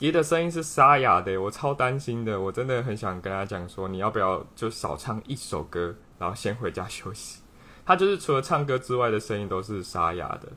[0.00, 7.42] 爷的声音是沙哑的，我超担心的，我真的很想跟他讲说，你要不要就少唱一首歌，然后先回家休息。
[7.86, 10.52] 他就是除了唱歌之外的声音都是沙哑的，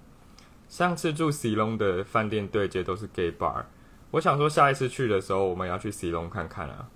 [0.72, 3.66] 上次住 C 龙的饭店对接都是 gay bar，
[4.10, 6.90] 我想说下一次去的时候我们要去 C 龙看看啊，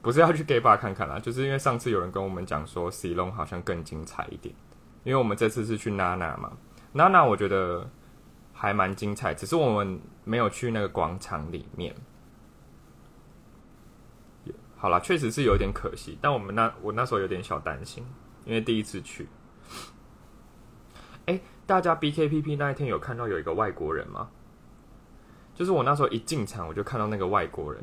[0.00, 4.54] 不是要去 gay bar 看看啊，就是因为上次有人跟我们讲说 C 龙好像更精彩一点，
[5.04, 6.50] 因为我们这次是去娜娜嘛，
[6.92, 7.86] 娜娜我觉得
[8.54, 11.94] 还蛮精彩，只是我们没有去那个广场里面。
[14.78, 18.02] 好了，确实是有点可惜，但我们那我那时候有点小担心，
[18.46, 19.28] 因为第一次去。
[21.28, 24.30] 哎，大家 BKPP 那一天有看到有一个外国人吗？
[25.54, 27.82] 就是我那时候一进场，我就看到那个外国人，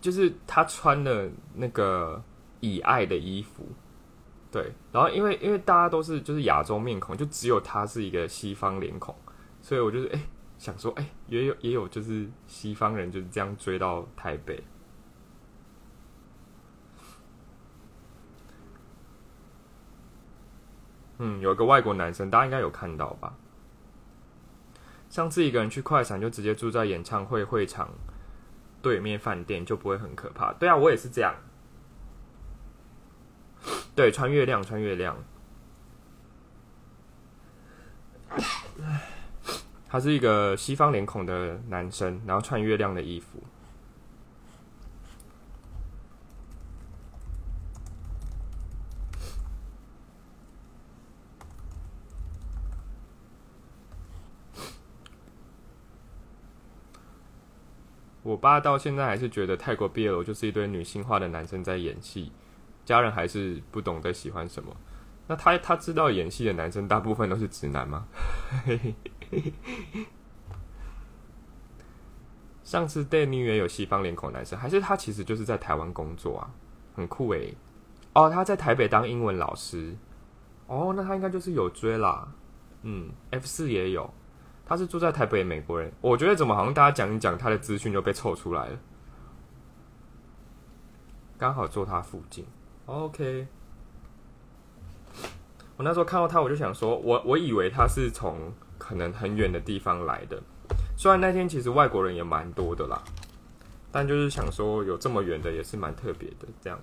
[0.00, 2.22] 就是他穿的那个
[2.60, 3.66] 以爱的衣服，
[4.50, 9.14] 对，然后因为因为大家都是就是亚洲面孔，就只有他是一个西方脸孔，
[9.60, 10.20] 所以我就是哎
[10.56, 14.62] 想说哎也有也有就是西方人就是这样追到台北。
[21.24, 23.32] 嗯，有一个外国男生，大家应该有看到吧？
[25.08, 27.88] 上次一个人去快闪，就直接住在演唱会会场
[28.82, 30.52] 对面饭店，就不会很可怕。
[30.54, 31.32] 对啊，我也是这样。
[33.94, 35.16] 对，穿月亮，穿月亮。
[39.88, 43.40] 他是一个西方脸孔的男生，然后穿月亮的衣服。
[58.22, 62.30] 我爸到现在还是觉得泰国 BL 就是一堆女性化的男生在演戏，
[62.84, 64.76] 家人还是不懂得喜欢什么。
[65.26, 68.06] 那他他知道演戏的男生大部分都是直男吗？
[72.64, 76.50] 上次 Danny 也有西方脸孔男生，还是他其实就是在台湾工作啊，
[76.94, 77.54] 很酷诶。
[78.14, 79.96] 哦，他在台北当英文老师。
[80.68, 82.32] 哦，那他应该就是有追啦。
[82.82, 84.12] 嗯，F 四也有。
[84.72, 88.78] 他是住在台北的美国人，我觉得怎么好像大家讲一讲他的资讯就被凑出来了，
[91.36, 92.42] 刚好坐他附近。
[92.86, 93.46] OK，
[95.76, 100.42] 我那时候看到他，我就想说，我我以为他是从可能很远的地方来的，
[100.96, 102.98] 虽然那天其实外国人也蛮多的啦，
[103.90, 106.80] 但就是想说有这么远的也是蛮特别的，这样。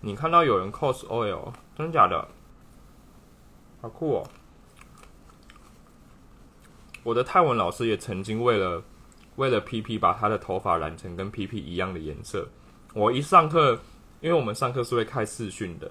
[0.00, 2.28] 你看到有人 cos oil，真的假的？
[3.80, 4.26] 好酷哦！
[7.04, 8.82] 我的泰文老师也曾经为了
[9.36, 12.48] 为了 PP 把他的头发染成跟 PP 一样的颜色。
[12.92, 13.78] 我一上课，
[14.20, 15.90] 因为我们上课是会开视讯的，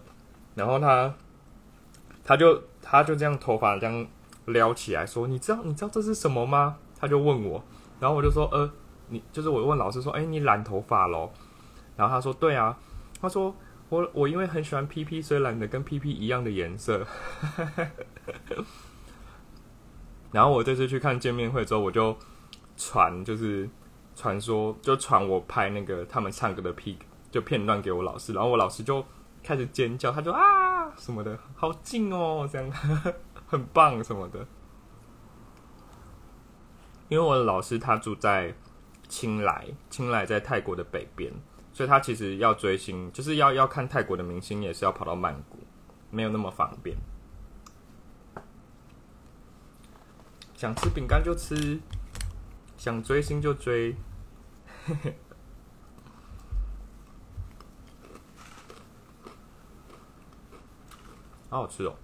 [0.53, 1.13] 然后他
[2.23, 4.05] 他就他就这样头发这样
[4.45, 7.63] 撩起来说：“你知道你知道这是什么吗？”他就问我，
[7.99, 8.69] 然后我就说：“呃，
[9.07, 11.31] 你就是我问老师说，哎，你染头发喽？”
[11.95, 12.77] 然后他说：“对啊。”
[13.21, 13.55] 他说。
[13.89, 17.05] 我我因为很喜欢 PP，所以染的跟 PP 一样的颜色。
[20.31, 22.15] 然后我这次去看见面会之后，我就
[22.75, 23.67] 传就是
[24.13, 26.99] 传说，就传我拍那个他们唱歌的 P
[27.31, 29.03] 就片段给我老师，然后我老师就
[29.41, 32.69] 开始尖叫，他就啊什么的，好近哦，这样
[33.47, 34.45] 很棒什么的。
[37.07, 38.53] 因为我的老师他住在
[39.07, 41.31] 青莱，青莱在泰国的北边。
[41.77, 45.59] 所以他其实要追星，就是要要看泰国的明星，也是要跑到曼谷，
[46.09, 46.97] 没有那么方便。
[50.55, 51.79] 想吃饼干就吃，
[52.77, 53.95] 想追星就追，
[61.51, 61.95] 好好吃哦。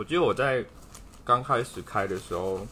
[0.00, 0.64] 我记得我在
[1.26, 2.66] 刚开始开的时候，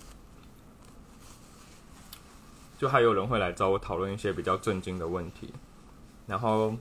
[2.78, 5.52] 就还有人会来找我讨论一些比较震惊的问题，
[6.26, 6.74] 然后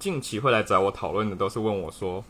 [0.00, 2.24] 近期会来找我讨论的都是问我说，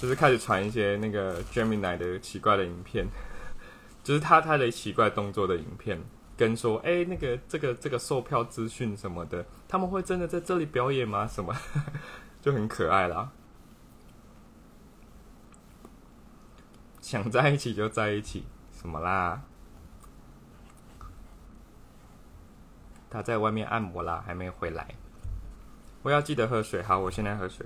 [0.00, 3.06] 就是开始传一些那个 Gemini 的奇怪的影片，
[4.02, 6.00] 就是他他的奇怪动作的影片，
[6.38, 11.28] 跟说哎那个这个这个售票资讯什么的，他们会真的在这里表演吗？
[11.28, 11.54] 什么
[12.40, 13.30] 就很可爱啦。
[17.06, 18.42] 想在一起就在一起，
[18.72, 19.40] 什么啦？
[23.08, 24.92] 他在外面按摩啦，还没回来。
[26.02, 27.64] 我要记得喝水，好，我现在喝水。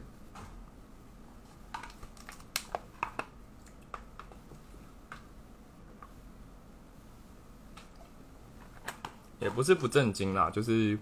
[9.38, 10.98] 也不是不正经啦，就是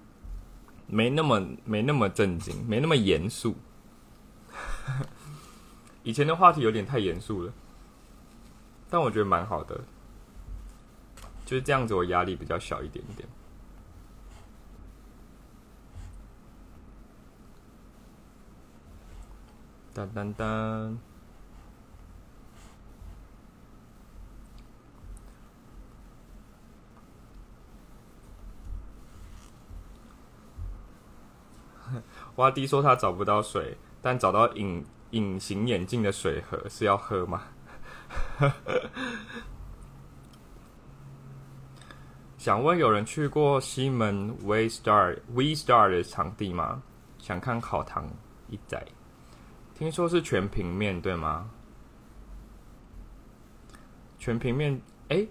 [0.86, 3.57] 没那么没那么正经，没那么严肃。
[6.05, 7.53] 以前的话题有点太严肃了，
[8.91, 9.78] 但我觉得蛮好的，
[11.45, 13.28] 就是这样子，我压力比较小一点点。
[19.95, 20.97] 噔噔噔。
[32.36, 37.45] 洼迪说他找不到水，但找到隐隐形眼镜的水盒是要喝吗？
[42.39, 46.83] 想问有人去过西门 We Star We Star 的场地吗？
[47.19, 48.09] 想看烤糖
[48.49, 48.83] 一仔，
[49.75, 51.51] 听说是全平面对吗？
[54.19, 55.27] 全平面，哎，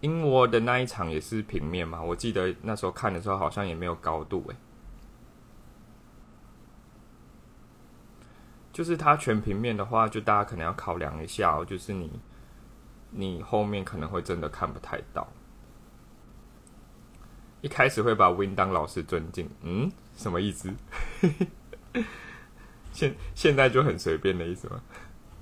[0.00, 2.02] 英国的那一场也是平面吗？
[2.02, 4.56] 我记得那时候看的时候好像也没有高度，哎。
[8.74, 11.64] 就是它全平面的话，就大家可能要考量一下哦。
[11.64, 12.10] 就是你，
[13.10, 15.26] 你后面可能会真的看不太到。
[17.60, 20.74] 一开始会把 Win 当老师尊敬，嗯，什么意思？
[22.92, 24.80] 现现在就很随便的意思吗？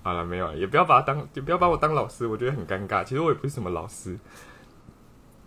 [0.02, 3.02] 好了，没有了，也不要把他当，就不要把我当老师，我觉得很尴尬。
[3.02, 4.18] 其实我也不是什么老师，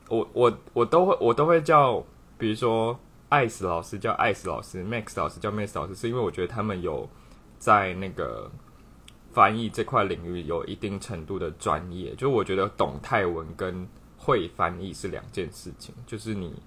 [0.10, 2.04] 我我我都会我都会叫，
[2.40, 7.08] 比如说艾斯老师叫艾斯老师，Max 老师叫 Max 老师，是因为我觉得他们有。
[7.66, 8.52] 在那个
[9.34, 13.88] 翻译这块领域有一定程度的专业，就我觉得懂泰文跟
[14.20, 16.62] 会翻译是两件事情，就是你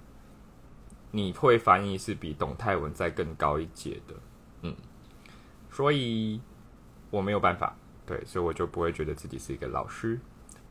[1.12, 4.14] 你会翻译是比懂泰文再更高一阶的，
[4.62, 4.74] 嗯，
[5.70, 6.40] 所以
[7.10, 10.18] 我没有办法，对，所以我就不会觉得自己是一个老师。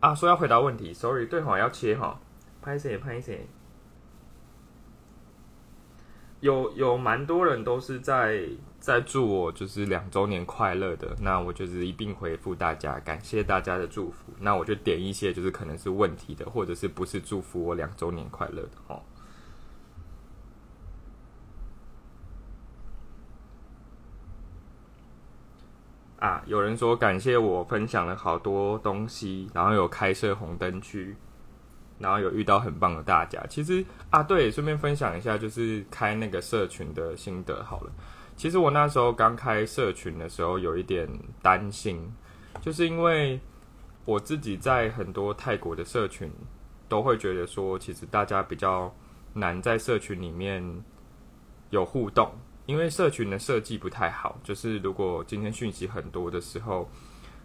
[0.02, 0.14] 啊。
[0.14, 2.20] 说要回答问题，sorry，对哈要切哈，
[2.62, 3.48] 拍谁拍谁，
[6.40, 8.48] 有有蛮多人都是在。
[8.80, 14.32] 在祝我就是两周年快乐的，那我就是一并回复大家，感谢大家的祝福。
[14.40, 19.02] 那我就点一些就是可能是问题的，或者是不是祝福我两周年快乐的哦。
[26.20, 31.18] 啊，有人说感谢我分享了好多东西，然后有开设红灯区，
[32.00, 33.43] 然后有遇到很棒的大家。
[33.50, 37.91] 其实啊，对，顺便分享一下，就是开那个社群的心得好了。
[38.36, 41.10] 其实我那时候刚开社群的时候，有一点
[41.41, 42.12] 担心，
[42.62, 43.39] 就是因为
[44.06, 46.32] 我自己在很多泰国的社群，
[46.88, 48.93] 都会觉得说，其实大家比较
[49.34, 50.64] 难在社群里面
[51.72, 52.32] 有互动，
[52.68, 54.39] 因为社群的设计不太好。
[54.43, 56.88] 就是如果今天讯息很多的时候，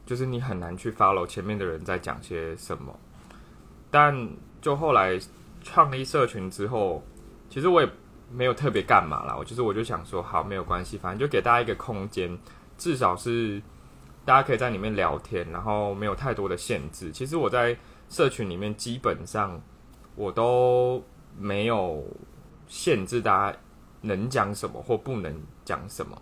[0.05, 2.95] 就是你很难去 follow 前面的人在讲些什么。
[3.93, 4.29] 但
[4.61, 5.17] 就后来
[5.63, 7.01] 创立社群之后，
[7.49, 7.89] 其实我也。
[8.35, 12.39] 没有特别干嘛啦，我就是我就想说，好，没有关系，反正就给大家一个空间，
[12.79, 13.61] 至少是
[14.25, 17.13] 大家可以在里面聊天，然后没有太多的限制。
[17.13, 17.77] 其实我在
[18.09, 19.61] 社群里面基本上
[20.15, 21.05] 我都
[21.37, 22.03] 没有
[22.67, 23.59] 限制大家
[24.01, 26.17] 能讲什么或不能讲什么，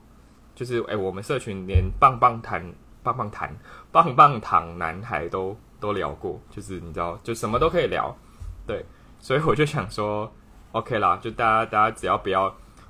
[0.52, 2.60] 就是哎，我们社群连棒棒糖、
[3.04, 3.48] 棒棒糖、
[3.92, 8.14] 棒棒糖男孩都都聊过，就是你知道，就什么都可以聊，
[8.66, 8.84] 对，
[9.18, 10.30] 所以我就想说。
[10.72, 12.44] OK 啦，就大家，大家只要不要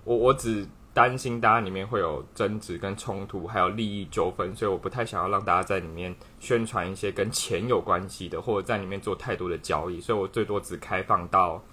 [0.05, 11.65] 我，我只担心大家里面会有争执跟冲突，还有利益纠纷，所以我不太想要让大家在里面宣传一些跟钱有关系的，或者在里面做太多的交易，所以我最多只开放到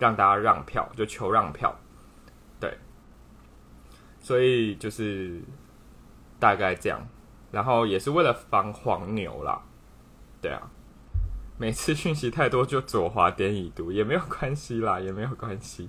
[0.00, 1.72] 让大家让票，就求让票，
[2.58, 2.76] 对，
[4.18, 5.40] 所以就是
[6.40, 7.06] 大概这样，
[7.52, 9.62] 然后也是为了防黄牛啦，
[10.46, 10.70] 对啊。
[11.58, 15.88] 每次讯息太多就左滑点已读也没有关系啦，也没有关系。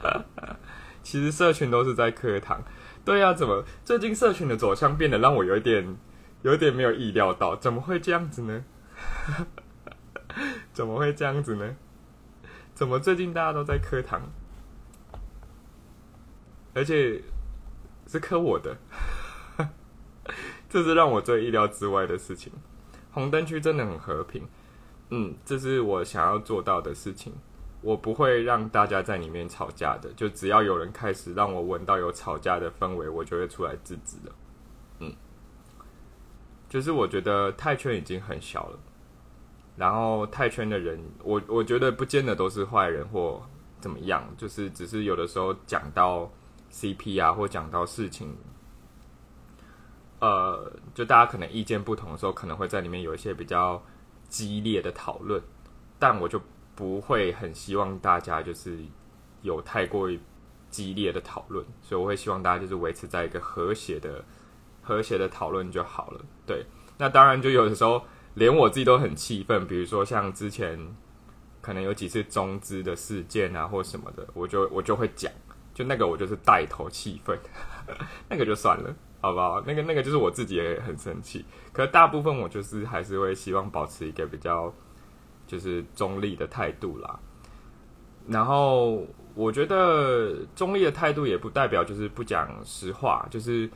[1.02, 2.62] 其实社群都是在课堂，
[3.06, 5.96] 对啊，怎么最近社群的走向变得让我有点
[6.42, 7.56] 有点没有意料到？
[7.56, 8.62] 怎么会这样子呢？
[10.74, 11.76] 怎么会这样子呢？
[12.74, 14.20] 怎么最近大家都在课堂，
[16.74, 17.22] 而且
[18.06, 18.76] 是磕我的？
[20.68, 22.52] 这是让我最意料之外的事情。
[23.12, 24.46] 红灯区真的很和平。
[25.10, 27.32] 嗯，这是我想要做到的事情。
[27.82, 30.12] 我不会让大家在里面吵架的。
[30.12, 34.34] 就只要有人开始让我闻到有吵架的氛围，我就会出来制止了。
[34.98, 35.12] 嗯，
[36.68, 38.78] 就是我觉得泰圈已经很小了，
[39.76, 43.42] 然后泰圈的人，我我觉得不见得都是坏人或
[43.80, 46.30] 怎么样，就是只是有的时候讲到
[46.70, 48.36] CP 啊，或讲到事情，
[50.20, 53.82] 呃，就大家可能意见不同的时候，可能会在里面有一些比较。
[54.30, 55.42] 激烈的讨论，
[55.98, 56.40] 但我就
[56.76, 58.78] 不会很希望大家就是
[59.42, 60.20] 有太过于
[60.70, 64.24] 激烈的讨论，所以我会希望大家就是维持在一个和谐的、
[64.82, 66.20] 和谐的讨论就好了。
[66.46, 66.64] 对，
[66.96, 68.04] 那当然就有的时候
[68.34, 70.78] 连我自己都很气愤，比如说像之前
[71.60, 75.32] 可能有几次中资的事件啊或什么的，我就我就会讲，
[75.74, 77.36] 就那个我就是带头气愤，
[78.30, 79.60] 那个就算了，好不好？
[79.66, 84.72] 那个那个就是我自己也很生气，可是大部分我就是还是会希望保持一个比较
[85.46, 87.18] 就是中立的态度啦。
[88.26, 93.68] 然后我觉得中立的态度也不代表就是不讲实话，就是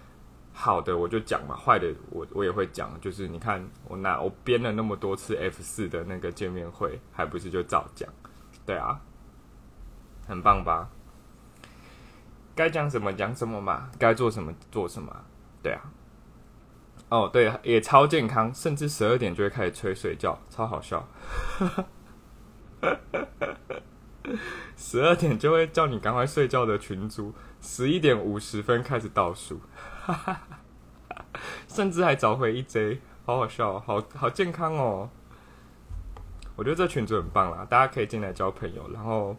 [0.53, 2.91] 好的我就讲嘛，坏的我我也会讲。
[3.01, 8.09] 就是你看我那我编了那么多次 F 四的那个见面会，还不是就照讲？
[8.65, 9.01] 对啊，
[10.27, 10.89] 很棒吧？
[12.55, 15.15] 该讲什么讲什么嘛，该做什么做什么。
[15.65, 15.81] 对啊，
[17.09, 21.09] 哦对，也超健康，甚至十二点就会开始催睡觉，超好笑。
[24.77, 29.59] 十二点就会叫你赶快睡觉的群主，十一点五十分开始倒数，
[31.67, 35.09] 甚至还找回一 J，好好笑，好好健康哦。
[36.57, 39.35] 我觉得这群主很棒啦，大家可以进来交朋友，然后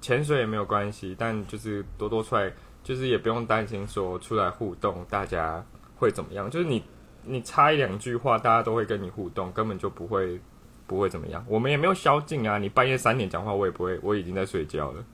[0.00, 2.52] 潜水也没有关系，但就是多多出来，
[2.88, 5.62] 就是也不用担心说出来互动大家
[5.96, 6.82] 会怎么样，就是你
[7.22, 10.40] 你插一两句话，大家都会跟你互动，根本就不会。
[10.86, 12.56] 不会怎么样，我们也没有宵禁啊。
[12.56, 15.04] 你半夜三点讲话，我也不会，我已经在睡觉了。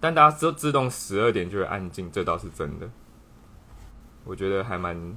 [0.00, 2.90] 但大家都自动十二点就会安静，这倒是真的。
[4.24, 5.16] 我觉得还蛮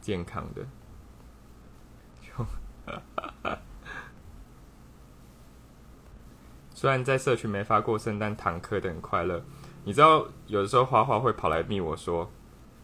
[0.00, 0.62] 健康的。
[6.76, 9.42] 虽然在社群没发过圣诞堂课的很快乐，
[9.84, 12.30] 你知道有的时候花花会跑来密我说，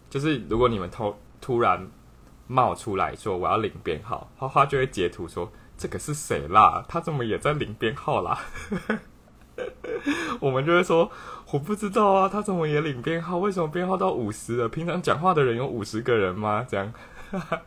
[0.08, 1.86] 就是如果你们突突然。
[2.48, 6.84] 冒出来说我要领编号，花花就会截图说这个是谁啦？
[6.90, 8.38] 他怎么也在领编号啦？
[10.38, 11.10] 我们就会说
[11.52, 13.38] 我不知道啊，他怎么也领编号？
[13.38, 14.68] 为什么编号到五十了？
[14.68, 16.66] 平常讲话的人有五十个人吗？
[16.68, 16.92] 这样，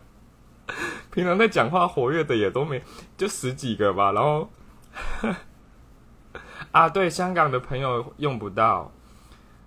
[1.09, 2.83] 平常在讲话活跃的也都没
[3.17, 4.11] 就十几个吧。
[4.11, 4.51] 然后
[6.75, 8.91] 啊，对，香港的朋友用不到。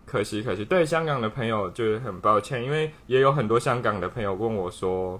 [0.04, 5.18] 可惜，可惜，对香港的朋友就是很抱歉，因为也有很多香港的朋友问我说，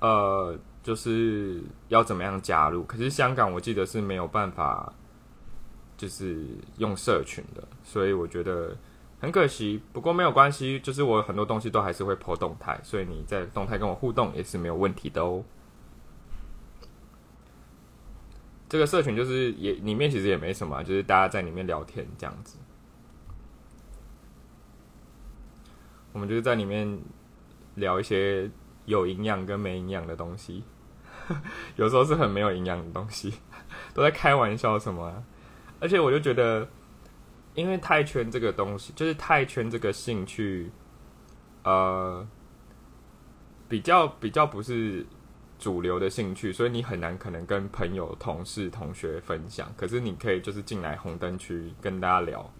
[0.00, 2.82] 呃，就是要怎么样加入？
[2.82, 4.92] 可是香港我记得是没有办法，
[5.96, 6.44] 就是
[6.78, 8.76] 用社群的，所以我觉得
[9.20, 9.80] 很可惜。
[9.92, 15.44] 不过没有关系，就是我很多东西都还是会破动态，所以你在动态跟我互动也是没有问题的哦。
[18.70, 22.56] 这个社群就是也里面其实也没什么，就是大家在里面聊天这样子。
[26.12, 27.00] 我们就是在里面
[27.74, 28.48] 聊一些
[28.84, 30.62] 有营养跟没营养的东西，
[31.74, 33.34] 有时候是很没有营养的东西，
[33.92, 35.24] 都在开玩笑什么。
[35.80, 36.68] 而且我就觉得，
[37.54, 40.70] 因为泰圈这个东西，就是泰圈这个兴趣，
[41.64, 42.24] 呃，
[43.68, 45.04] 比较比较不是
[45.60, 49.72] 主流的兴趣，所以你很难可能跟朋友、同事、同学分享。
[49.76, 52.50] 可是你可以就是进来红灯区跟大家聊。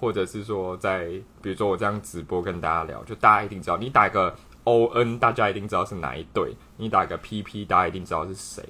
[0.00, 1.08] 或者是说，在
[1.42, 4.32] 比如说我这样直播跟大家聊，就大家一定知道，你打个
[4.62, 8.64] O N，大家一定知道是哪一队；你打个 P P，大家一定知道是谁。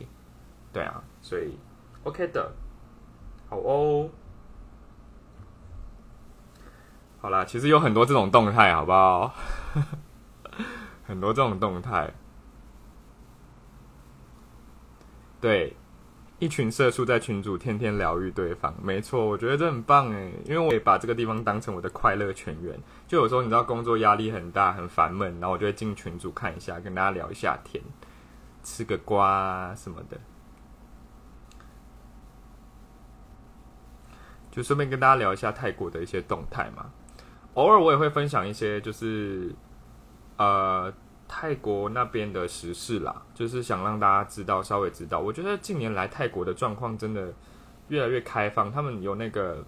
[0.72, 1.58] 对啊，所以
[2.04, 2.50] OK 的，
[3.50, 4.08] 好哦。
[7.20, 9.34] 好啦，其实有很多这种动态，好不好？
[11.04, 12.10] 很多这种动态，
[15.40, 15.76] 对。
[16.40, 22.78] 一群社畜在群主天天疗愈对方，没错，我觉得这很棒诶，因为我也把这个地方当成我的快乐泉源。
[23.08, 27.82] 就有时候你知道工作压力很大、很烦闷，然后我就会进群组看一下，跟大家聊一下天，
[28.62, 30.16] 吃个瓜什么的，
[34.52, 36.92] 就顺便跟大家聊一下泰国的一些动态嘛。
[37.54, 39.52] 偶尔我也会分享一些，就是
[40.36, 40.94] 呃。
[41.28, 45.20] 泰国那边的时事啦，就是想让大家知道，稍微知道。
[45.20, 47.32] 我觉得近年来泰国的状况真的
[47.88, 49.62] 越来越开放，他们有那个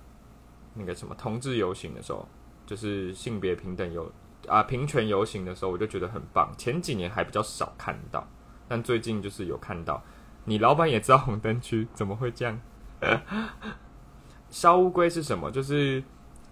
[0.74, 2.26] 那个什么同志游行的时候，
[2.64, 4.10] 就是性别平等有
[4.48, 6.50] 啊平权游行的时候，我就觉得很棒。
[6.56, 8.26] 前几年还比较少看到，
[8.66, 10.02] 但最近就是有看到。
[10.46, 12.58] 你老板也知道红灯区怎么会这样？
[14.48, 15.50] 烧乌龟是什么？
[15.50, 16.02] 就是。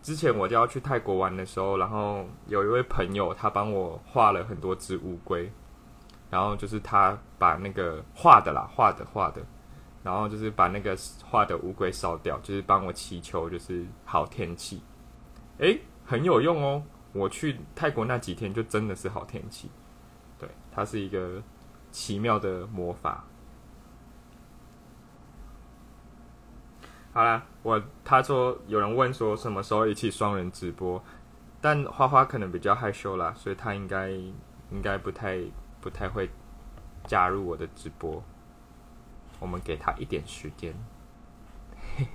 [0.08, 5.52] 之前我就要去泰国玩的时候，然后有一位朋友他帮我画了很多只乌龟，
[6.30, 9.42] 然后就是他把那个画的啦，画的画的，
[10.02, 14.80] 然后就是把那个画的乌龟烧掉，就是帮我祈求就是好天气，
[15.58, 16.82] 诶，很有用哦！
[17.12, 19.70] 我去泰国那几天就真的是好天气，
[20.38, 21.42] 对，它是一个
[21.90, 23.22] 奇妙的魔法。
[27.18, 31.02] 好啦，我他说有人问说什么时候一起双人直播，
[31.60, 35.40] 但花花可能比较害羞啦，所以他应该应该不太
[35.80, 36.30] 不太会
[37.08, 38.22] 加入我的直播。
[39.40, 40.72] 我们给他一点时间。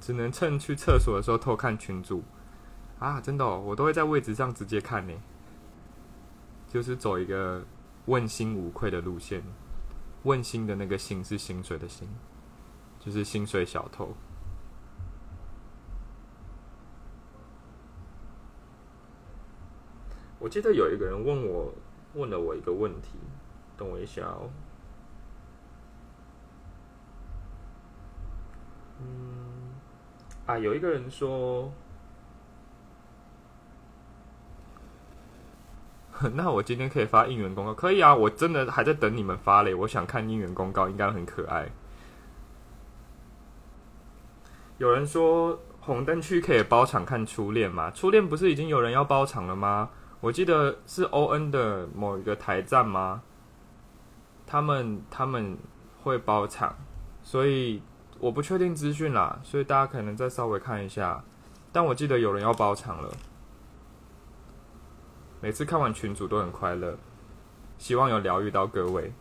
[0.00, 2.24] 只能趁去厕所的时候偷看群主
[2.98, 3.20] 啊！
[3.20, 5.14] 真的，我都会在位置上直接看呢，
[6.66, 7.64] 就是走一个
[8.06, 9.40] 问心无愧的路线。
[10.28, 12.06] 问心的那个心是薪水的薪，
[13.00, 14.14] 就是薪水小偷。
[20.38, 21.72] 我记得有一个人问我，
[22.12, 23.16] 问了我一个问题，
[23.78, 24.50] 等我一下哦。
[29.00, 29.72] 嗯。
[30.44, 31.72] 啊，有一个人说，
[36.34, 37.74] 那我今天可以发应援公告？
[37.74, 39.74] 可以啊，我真的还在等你们发嘞。
[39.74, 41.68] 我想看应援公告，应该很可爱。
[44.78, 47.90] 有人说红灯区可以包场看初恋吗？
[47.90, 49.90] 初恋不是已经有人要包场了吗？
[50.20, 53.22] 我记得是 O N 的某一个台站吗？
[54.46, 55.56] 他们他们
[56.02, 56.76] 会包场，
[57.22, 57.82] 所以。
[58.20, 61.22] 我不确定资讯啦，所以大家可能再稍微看一下。
[61.70, 63.08] 但我记得有人要包场了。
[65.40, 66.98] 每次看完群主都很快乐，
[67.78, 69.12] 希望有疗愈到各位。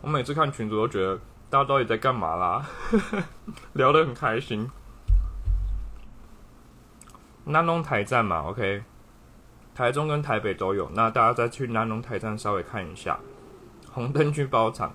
[0.00, 1.16] 我每次看群主都觉得
[1.50, 2.66] 大家到底在干嘛啦？
[3.74, 4.70] 聊得很开心。
[7.44, 8.82] 南龙台站嘛，OK，
[9.74, 10.90] 台中跟台北都有。
[10.94, 13.20] 那大家再去南龙台站稍微看一下，
[13.98, 14.94] 红灯区包场，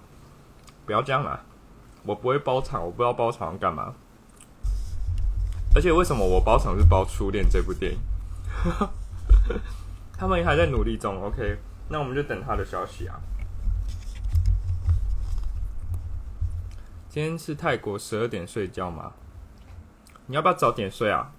[0.85, 1.41] 不要这样啦，
[2.03, 3.93] 我不会包场，我不知道包场要干嘛。
[5.75, 7.99] 而且为什么我包场是包《初恋》这部电影？
[10.17, 11.57] 他们还在努力中，OK，
[11.89, 13.19] 那我们就等他的消息啊。
[17.09, 19.11] 今天是泰国十二点睡觉吗？
[20.27, 21.33] 你要不要早点睡啊？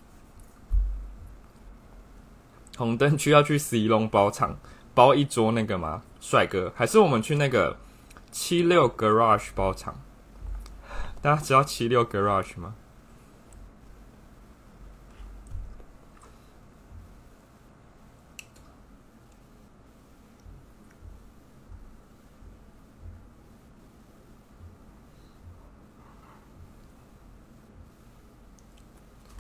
[2.77, 4.59] 红灯区要去 C 龙包场，
[4.93, 6.03] 包一桌那个吗？
[6.27, 7.77] 帅哥，还是我们去那个
[8.33, 9.95] 七六 Garage 包场？
[11.21, 12.75] 大家知道七六 Garage 吗？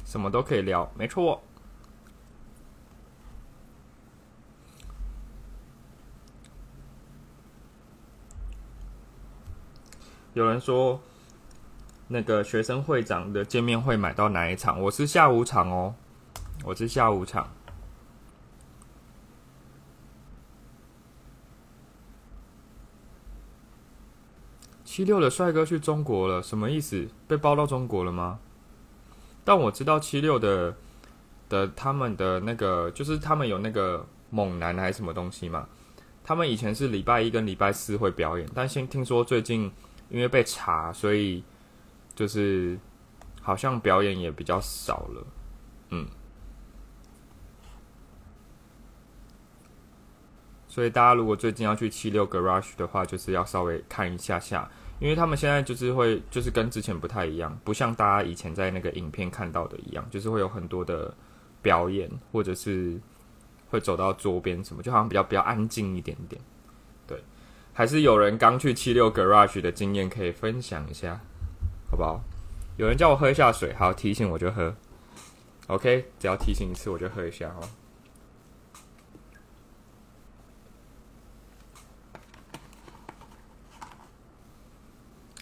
[0.04, 1.42] 什么都可以聊，没错。
[10.34, 11.00] 有人说，
[12.08, 14.82] 那个学生会长的见面会买到哪一场？
[14.82, 15.94] 我是下午场哦，
[16.64, 17.48] 我是下午场。
[24.84, 27.06] 七六的帅哥去中国了，什么意思？
[27.28, 28.40] 被包到中国了吗？
[29.44, 30.74] 但我知道七六的
[31.48, 35.68] 的他们的那个，就是他们有那个猛男还是什么东西嘛？
[36.24, 39.70] 他们以前是礼拜一跟礼拜四会表演，但先听说最近。
[40.08, 41.42] 因为被查，所以
[42.14, 42.78] 就是
[43.40, 45.26] 好像表演也比较少了，
[45.90, 46.06] 嗯。
[50.66, 61.14] 所以大家如果最近要去七六 Garage 的话，就是要稍微看一下下，因为他们现在就是会就是跟之前不太一样，不像大家以前在那个影片看到的一样，就是会有很多的
[61.62, 63.00] 表演，或者是
[63.70, 66.42] 会走到桌边什么，就好像比较比较安静一点点。
[67.76, 71.20] 还是有人刚去七六 Garage 的经验可以分享一下，
[71.90, 72.22] 好不好？
[72.76, 74.74] 有人叫我喝一下水，好提醒我就喝。
[75.66, 77.68] OK，只要提醒一次我就喝一下哦。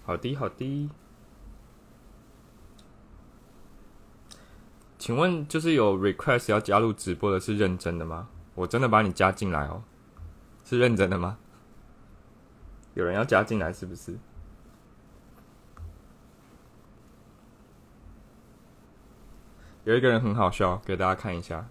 [0.04, 0.88] 好滴好滴。
[4.98, 8.28] 请问，就是有 request 要加入直播的是认真的吗？
[8.54, 9.82] 我真的把你加进来哦，
[10.64, 11.38] 是认真的吗？
[12.94, 14.18] 有人要加进来是不是？
[19.84, 21.66] 有一个人很好笑，给大家看一下。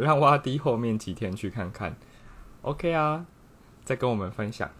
[0.00, 1.94] 让挖低后面几天去看看
[2.62, 3.26] ，OK 啊，
[3.84, 4.70] 再跟我们分享。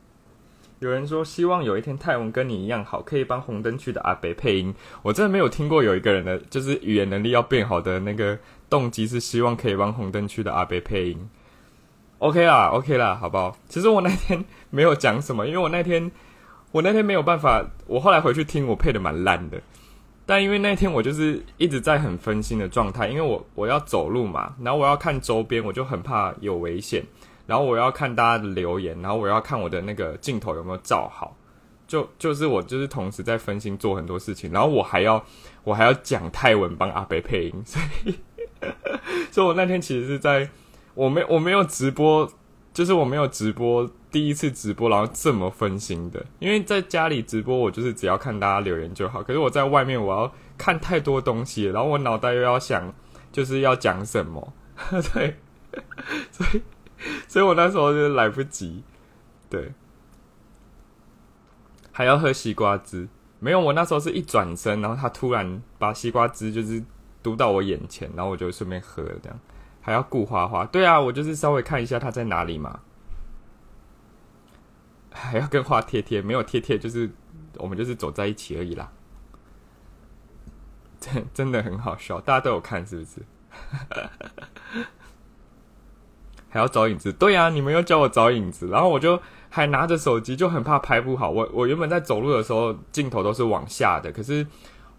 [0.81, 4.75] 有人说希望有一天泰文跟你一样好，可以帮红灯区的阿北配音。
[5.03, 8.39] 我真的没有听过有一个人的，就是语言能力要变好的那个
[8.69, 11.31] 动机是希望可以帮红灯区的阿北配音。
[12.19, 13.57] OK 啦，OK 啦，好不好？
[13.69, 16.11] 其实我那天没有讲什么，因为我那天
[16.73, 19.61] 我那天没有办法，我后来回去听，我配的蛮烂的。
[20.27, 27.05] 但因为那天我就是一直在很分心的状态，因为我我要走路嘛，然后我要看周边，我就很怕有危险，
[27.47, 31.37] 然后我要看大家的留言，然后我要看我的那个镜头有没有照好，
[31.87, 35.23] 就就是我就是同时在分心做很多事情，然后我还要
[35.62, 38.15] 我还要讲泰文帮阿北配音，所以
[39.31, 40.49] 所以我那天其实是在
[40.95, 42.31] 我没我没有直播，
[42.73, 43.91] 就是我没有直播。
[44.11, 49.21] 第一次直播，然后这么分心的，因为在家里直播，我就是只要看大家留言就好。
[49.25, 52.95] 可是我在外面，我要看太多东西，然后我脑袋又要想，
[53.33, 54.53] 就是要讲什么，
[55.13, 55.37] 对，
[56.31, 56.63] 所以，
[57.27, 58.85] 所以我那时候就来不及，
[59.51, 59.73] 对，
[61.91, 63.09] 还要喝西瓜汁，
[63.41, 66.81] 没有，我那时候是一转身，然后他突然把西瓜汁就是
[67.21, 69.37] 嘟到我眼前，然后我就顺便喝了，这样。
[69.85, 72.80] 还要顾花花，对啊，我就是稍微看一下他在哪里嘛。
[75.11, 77.11] 还要跟花贴贴，没有贴贴，就是
[77.59, 78.91] 我们就是走在一起而已啦。
[80.99, 83.20] 真真的很好笑，大家都有看是不是？
[86.49, 89.20] 还要找影子，对呀，你们又叫我找影子，然后我就
[89.51, 91.28] 还拿着手机，就很怕拍不好。
[91.28, 94.47] 我我原本在走路的时候，镜头都是往下的，可是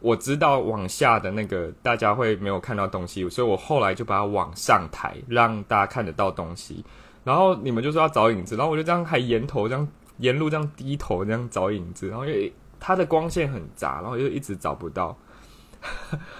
[0.06, 6.86] 我知道往下的那个大家会没有看到东西，所以我后来就把它往上抬，让大家看得到东西。
[7.24, 9.88] 然后你们就说要找影子，然后我就这样还沿头这样。
[10.18, 15.18] 沿路这样低头这样找影子，然后因为它的光线很杂，然后就一直找不到。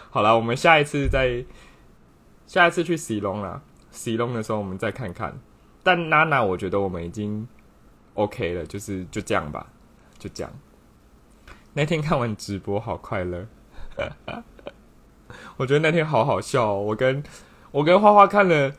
[0.10, 1.44] 好了，我们下一次再
[2.48, 3.62] 下一次去洗龙了，
[3.92, 5.38] 洗龙的时候我们再看看。
[5.84, 7.46] 但娜娜，我觉得我们已经
[8.14, 9.68] OK 了，就是就这样吧，
[10.18, 10.54] 就这样。
[11.74, 13.46] 那天看完直播好快乐，
[15.58, 16.74] 我觉得那天好好笑。
[16.74, 17.24] 我跟
[17.72, 18.72] 我跟花花看了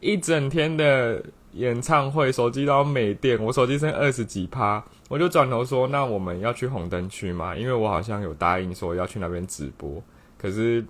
[0.00, 1.22] 一整天的。
[1.54, 10.02] 演唱会手机都没电，我手机剩二十几趴，我就转头说：“那我们要去红灯区吗？”因为我好像有答应说要去那边直播，
[10.36, 10.84] 可是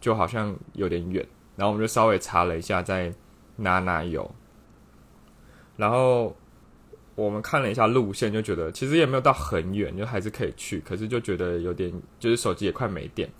[0.00, 1.22] 就好像有点远。
[1.54, 3.12] 然后我们就稍微查了一下，在
[3.56, 4.34] 哪哪有。
[5.76, 6.34] 然后
[7.14, 10.80] 我们看了一下路线，就觉得其实也没有到很远，就还是可以去。
[10.80, 13.30] 可是就觉得有点，就是手机也快没电。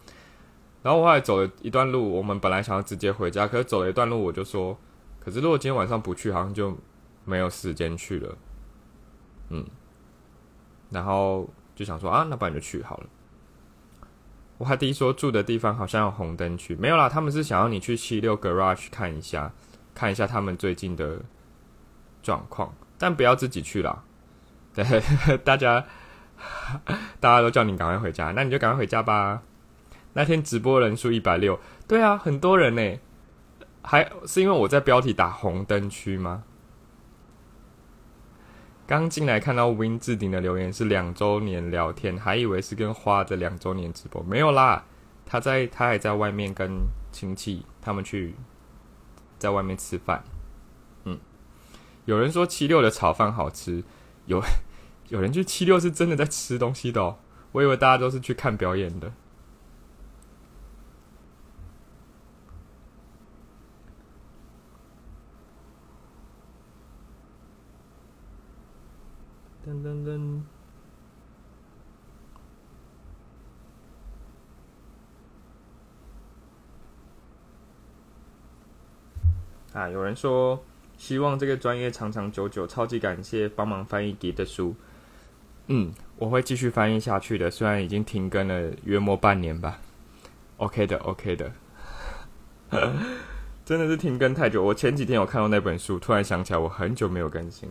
[0.83, 4.77] 然后我后来走了一段路，我们本来想要直接回家，可是走了一段路，我就说。
[5.21, 6.77] 可是如果今天晚上不去，好像就
[7.25, 8.37] 没有时间去了。
[9.51, 9.65] 嗯，
[10.91, 13.07] 然后就想说啊，那不然就去好了。
[14.59, 19.53] 我还第一说住的地方好像有红灯区，没有啦，他们是想要你去七六 Garage 看一下，
[19.95, 21.21] 看一下他们最近的
[22.23, 24.05] 状况，但不要自己去啦。
[24.73, 24.85] 对，
[25.43, 25.85] 大家
[27.19, 29.43] 大家都叫你赶快回家，那你就赶快回家吧。
[30.13, 32.99] 那天直播人数一百六，对啊，很多人呢。
[33.83, 36.45] 还是因为我在标题打红灯区吗？
[38.87, 44.85] 刚进来看到 Win 置顶的留言是两周年聊天，还以为是跟花的两周年直播，没有啦。
[45.27, 48.37] 他在他还在外面跟亲戚他们去
[49.41, 50.23] 在外面吃饭。
[52.05, 53.85] 有人说七六的炒饭好吃，
[54.27, 54.43] 有
[55.09, 57.19] 有人去七六是真的在吃东西的哦，
[57.53, 59.13] 我以为大家都是去看表演的。
[69.65, 70.41] 噔噔噔！
[79.73, 80.63] 啊，有人说
[81.03, 84.73] 希望这个专业长长久久，超级感谢帮忙翻译迪的书。
[85.67, 89.81] 嗯，我会继续翻译下去的，虽然已经停更了约莫半年吧。
[90.59, 91.51] OK 的，OK 的。
[93.67, 97.69] 真的是停更太久，我前几天有看到那本书，突然想起来我很久没有更新。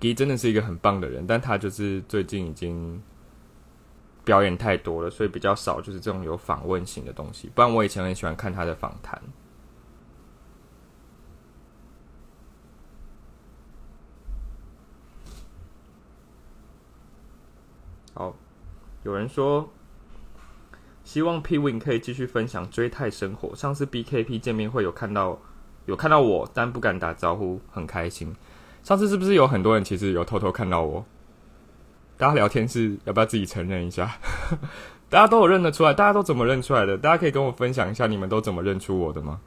[0.00, 3.00] 迪真的是一个很棒的人，但他就是最近已经
[4.24, 7.48] 表演太多了，所以比较少就是这种有访问型的东西。
[7.54, 9.22] 不然我以前很喜欢看他的访谈。
[18.18, 18.34] 好，
[19.04, 19.70] 有人说
[21.04, 23.54] 希望 P Win 可以继续分享追泰生活。
[23.54, 25.38] 上次 B K P 见面会有看到
[25.86, 28.34] 有看到我，但不敢打招呼，很开心。
[28.82, 31.06] 上次是不是有很多人其实有偷偷看到我？
[32.16, 34.10] 大家聊天是要不要自己承认一下？
[35.08, 36.98] 大家都有认得出来，大家都怎么认出来的？
[36.98, 39.40] 大家可以跟我分享一下，你们都怎么认出我的吗？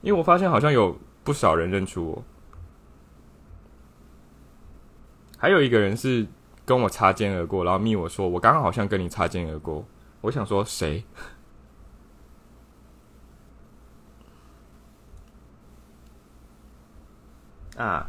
[0.00, 2.24] 因为我发现好像有不少人认出我，
[5.38, 6.26] 还有一个人是
[6.70, 9.84] 跟我擦肩而过，然后密我说我刚刚好像跟你擦肩而过。
[10.20, 11.02] 我想说谁？
[17.76, 18.08] 啊？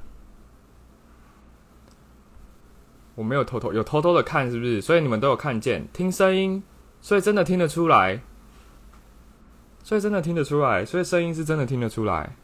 [3.16, 4.80] 我没有偷偷有偷偷的看，是不是？
[4.80, 6.62] 所以你们都有看见，听声音，
[7.02, 8.22] 所以真的听得出来，
[9.84, 12.36] 所以真的听得出来，所以声音是真的听得出来。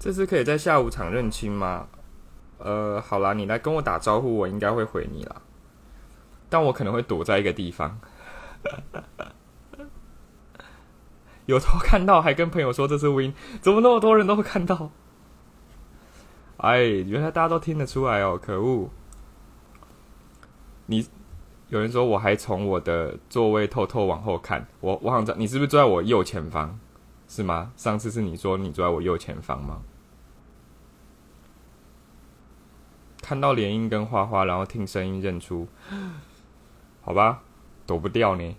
[0.00, 1.86] 这次可以在下午场认亲吗？
[2.56, 5.42] 呃，好啦，你来跟我打招呼，我应该会回你啦。
[6.48, 8.00] 但我可能会躲在一个地方。
[11.44, 14.90] 有偷看到，还跟朋友说这是 Win，怎么那么多人都会看到？
[16.56, 18.88] 哎，原来大家都听得出来哦，可恶！
[20.86, 21.06] 你
[21.68, 26.78] 有人说我还从我的座位偷偷往后看，我我好像你是不是坐在我右前方？
[27.28, 27.70] 是吗？
[27.76, 29.82] 上次是你说你坐在我右前方吗？
[33.30, 35.68] 看到连音跟花花，然后听声音认出，
[37.00, 37.42] 好吧，
[37.86, 38.56] 躲不掉呢。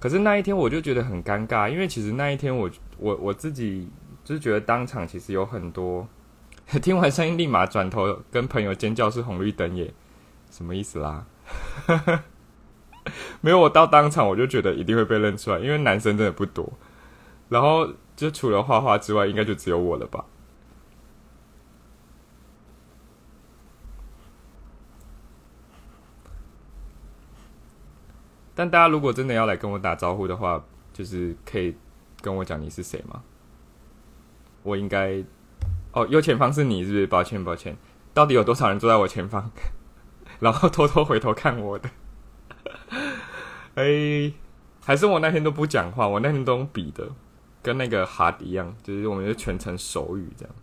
[0.00, 2.68] 可是那一天我就觉得很尴尬，因为其实那一天我
[2.98, 3.88] 我我自己
[4.24, 6.08] 就是觉得当场其实有很多
[6.82, 9.94] 听完声音立马转头跟朋友尖叫是红绿灯耶，
[10.50, 11.24] 什么意思啦？
[13.40, 16.72] 没有我到当场我就觉得一定会被认出来，因为男生真的不多，
[17.48, 20.24] 然后就除了花花之外，应该就只有我了吧。
[28.56, 31.76] 但大家如果真的要来跟我打招呼的话，就是可以
[32.22, 33.22] 跟我讲你是谁吗？
[34.62, 35.22] 我应该
[35.92, 37.06] 哦，右前方是你是不是？
[37.06, 37.76] 抱歉抱歉，
[38.14, 39.50] 到底有多少人坐在我前方？
[40.40, 41.90] 然后偷偷回头看我的？
[43.76, 44.32] 哎，
[44.82, 47.06] 还是我那天都不讲话，我那天都用笔的，
[47.62, 50.54] 跟那个哈迪一样，就是我们就全程手语这样。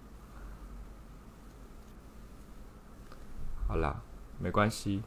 [3.68, 4.02] 好啦，
[4.40, 5.04] 没关系，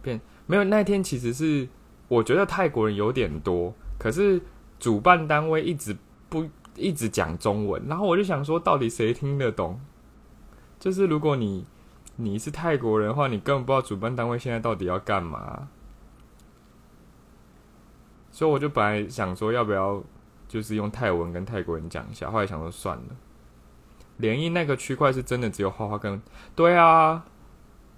[0.00, 1.68] 变没有那天其实是。
[2.08, 4.40] 我觉得泰国人有点多，可是
[4.78, 5.96] 主办单位一直
[6.28, 9.80] 不一直讲中文，然后我就想说，到底谁听得懂？
[10.78, 11.66] 就是如果你
[12.14, 15.68] 你是泰国人的话，你根本不知道主办单位现在到底要干嘛。
[18.30, 20.00] 所以我就本来想说，要不要
[20.46, 23.04] 就是用泰文跟泰国人讲一下，后来想说算了。
[24.18, 26.22] 联谊那个区块是真的只有花花跟
[26.54, 27.24] 对啊，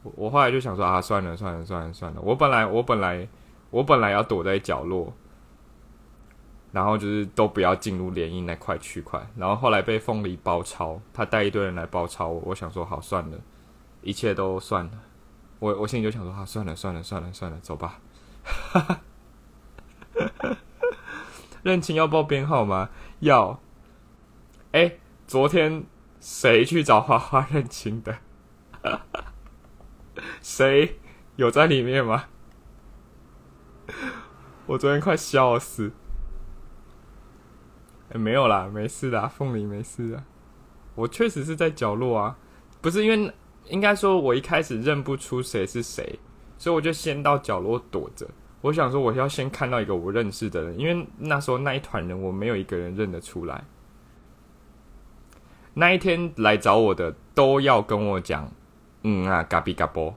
[0.03, 3.29] 我我后来就想说啊，算了算了算了算了，我本来我本来。
[3.71, 5.13] 我本来要躲在角落，
[6.73, 13.39] 然后就是都不要进入联姻那块区块，然后后来被凤梨包抄，他带一堆人来包抄我，我想说好算了，
[14.03, 14.93] 一切都算了，
[15.59, 18.01] 我我心里就想说啊算了算了算了算了，走吧。
[21.63, 22.89] 认亲要报编号吗？
[23.21, 23.61] 要。
[24.73, 25.85] 哎，昨天
[26.21, 28.19] 谁去找花花认亲的？
[30.41, 30.99] 谁
[31.37, 32.27] 有在里面吗？
[34.67, 35.91] 我昨天快笑死！
[38.11, 40.25] 哎，没有啦，没事的，凤梨没事的。
[40.95, 42.37] 我确实是在角落啊，
[42.81, 43.33] 不是因为
[43.67, 46.19] 应该说，我一开始认不出谁是谁，
[46.59, 48.29] 所以我就先到角落躲着。
[48.61, 53.65] 我想说，我要先看到一个我认识的人，因为那时候那一团人我没有一个人认得出来。
[55.75, 58.51] 那一天来找我的都要跟我讲，
[59.03, 60.15] 嗯啊，嘎比嘎波，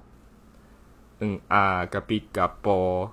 [1.20, 3.12] 嗯啊，嘎比嘎波。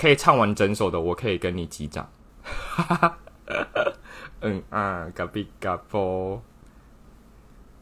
[0.00, 2.08] 可以唱完整首的，我可以跟你击掌。
[4.40, 5.94] 嗯啊，กะปิกะโป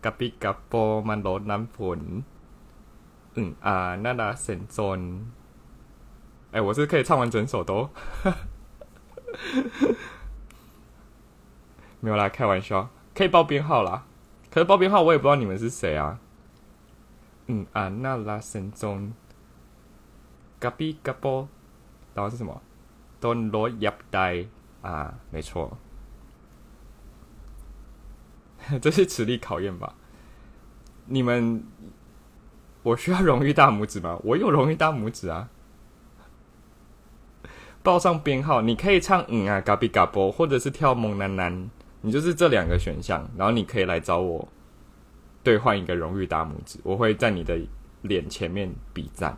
[0.04, 2.00] กะปิกะโปมันลดน้ำฝน
[3.36, 5.26] 嗯啊，那那神尊。
[6.52, 7.72] 哎，我是可以唱完整首的。
[12.00, 14.04] 没有啦，开玩笑，可以报编号啦。
[14.52, 16.20] 可是报编号，我也不知道你们是谁啊。
[17.46, 19.12] 嗯啊，那拉神尊，
[20.60, 21.48] กะปิกะโป。
[22.13, 22.61] 然后是什么？
[23.19, 24.45] 都罗亚代
[24.81, 25.77] 啊，没错，
[28.81, 29.93] 这是实力考验吧？
[31.05, 31.63] 你们，
[32.83, 34.17] 我需要荣誉大拇指吗？
[34.23, 35.49] 我有荣誉大拇指啊！
[37.83, 41.69] 报上编号，你可以唱嗯啊嘎比嘎波，或者是跳蒙男男，
[42.01, 43.29] 你就是这两个选项。
[43.35, 44.47] 然后你可以来找我
[45.43, 47.59] 兑换一个荣誉大拇指，我会在你的
[48.03, 49.37] 脸前面比赞。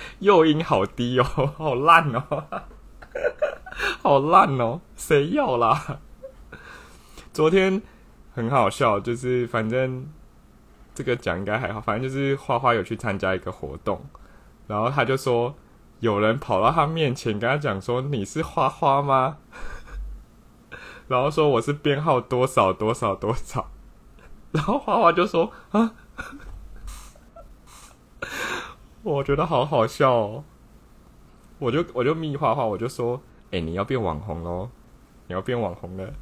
[0.20, 1.24] 诱因好低哦，
[1.56, 2.44] 好烂哦，
[4.02, 5.98] 好烂哦，谁要啦？
[7.32, 7.80] 昨天
[8.34, 10.06] 很好笑，就是反正
[10.94, 14.04] 这个奖应该还好，反正就是花花有去参加一个活动，
[14.66, 15.54] 然后他就说
[16.00, 19.38] 有人跑到他面前跟他讲说你是花花吗？
[21.08, 23.70] 然后说我是编号多少多少多少，
[24.52, 25.92] 然后花花就说啊。
[29.02, 30.44] 我觉得好好笑哦！
[31.58, 34.68] 我就我就密画画，我就说：“哎，你要变网红喽！
[35.26, 36.12] 你要变网红了。”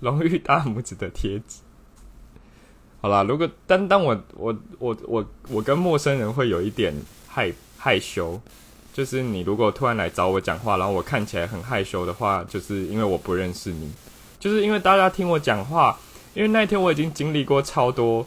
[0.00, 1.60] 荣誉大拇指的贴纸。
[3.00, 6.94] 好啦，如果但当我我我我我跟陌生人会有一点
[7.28, 8.40] 害害羞，
[8.92, 13.92] 就是你如果突然来找我讲话，然后我看起来很害羞的话，就是因为我不认识你，
[14.38, 15.98] 就是因为大家听我讲话，
[16.40, 18.26] 因为那一天我已经经历过超多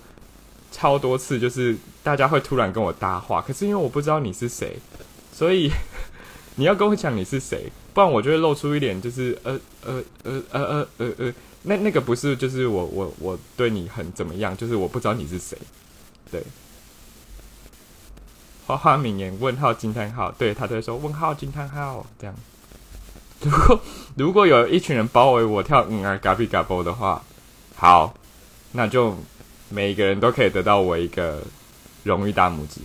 [0.72, 4.78] 超多次，就是大家会突然跟我搭话，可是因为我不知道你是谁，
[5.34, 5.72] 所以
[6.58, 11.34] 你要跟我讲你是谁，不然我就会露出一点就是呃呃呃呃呃呃呃。
[11.64, 14.56] 那那个不是，就是我我我对你很怎么样？
[14.56, 15.58] 就是我不知道你是谁，
[16.30, 16.44] 对。
[18.68, 22.36] 花花名言问号惊叹号，对他都会说问号惊叹号这样。
[23.42, 23.82] 如果
[24.18, 27.24] 如果有一群人包围我跳嗯啊嘎比嘎波的话，
[27.76, 28.14] 好，
[28.72, 29.18] 那就
[29.70, 31.44] 每一个人都可以得到我一个
[32.04, 32.82] 荣誉大拇指。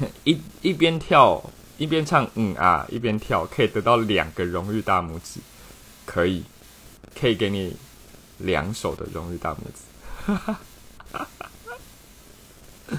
[0.24, 1.42] 一一边跳
[1.78, 5.40] 一边唱嗯啊，一边跳可以得到两个荣誉大拇指。
[6.04, 6.42] 可以，
[7.18, 7.76] 可以给你
[8.38, 9.82] 两手的荣誉大拇指。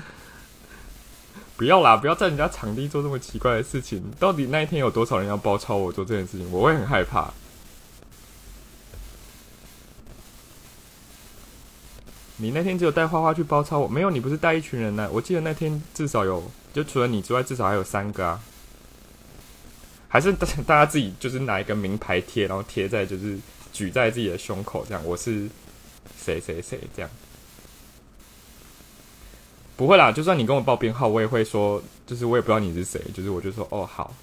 [1.58, 4.04] 不要啦，不要在人家场地做这么奇怪的事情。
[4.20, 6.50] 到底那一天有多少人要包抄我做这件事情？
[6.50, 7.32] 我会很害怕。
[12.44, 14.12] 你那天只有带花花去包抄我，没有？
[14.12, 15.10] 你不是带一群人呢？
[15.14, 18.44] 我记得那天至少有，就除了你之外，至少还有三个啊。
[20.10, 23.40] 还是大 大家自己就是拿一个名牌贴，然后贴在就是
[23.72, 25.48] 举在自己的胸口，这样我是
[26.22, 27.10] 谁谁谁这样。
[29.78, 34.14] 不会啦，就算你跟我报编号，我也会说，就是我也不知道你是谁，就是我就说哦好，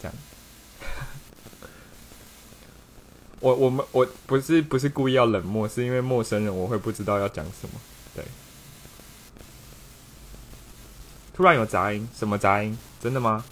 [0.00, 0.16] 这样。
[3.44, 7.78] 我我们我不是不是故意要冷漠，是因为陌生人我会不知道要讲什么。
[8.16, 8.24] 对，
[11.34, 12.78] 突然有杂音，什么杂音？
[12.98, 13.44] 真的吗？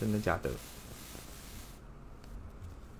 [0.00, 0.50] 真的假的？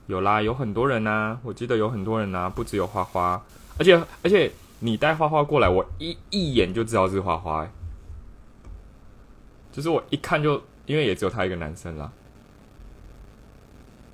[0.07, 3.43] 有啦，有很多人呐，我记得有很多人呐，不只有花花，
[3.79, 7.69] 而且而且你带花花过来，我一一眼就知道是花花，
[9.73, 12.13] 就是我一看就，因为也只有他一个男生啦。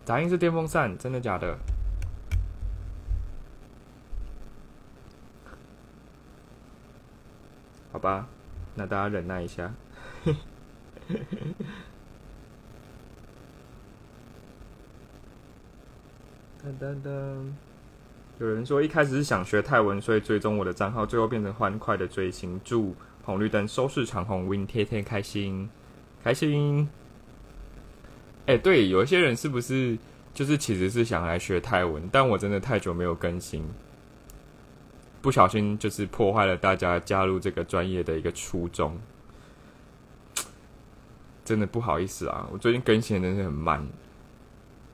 [0.06, 1.58] 杂音是电风扇，真的假的？
[7.90, 8.28] 好吧，
[8.76, 9.74] 那大家忍耐一下。
[16.62, 17.50] 噔噔，
[18.38, 22.60] 有人说一开始是想学泰文，所以追踪我的账号，最后变成欢快的追星。
[22.62, 22.94] 祝
[23.24, 25.68] 红绿灯收视长虹，Win 天天开心，
[26.22, 26.88] 开心。
[28.46, 29.96] 哎，对，有一些人是不是
[30.32, 33.64] 就是其实是想来学泰文，但我真的太久没有更新，
[35.20, 38.98] 不小心就是破坏了大家加入这个专业的一个初衷，
[41.44, 43.86] 真的不好意思啊，我最近更新真是很慢。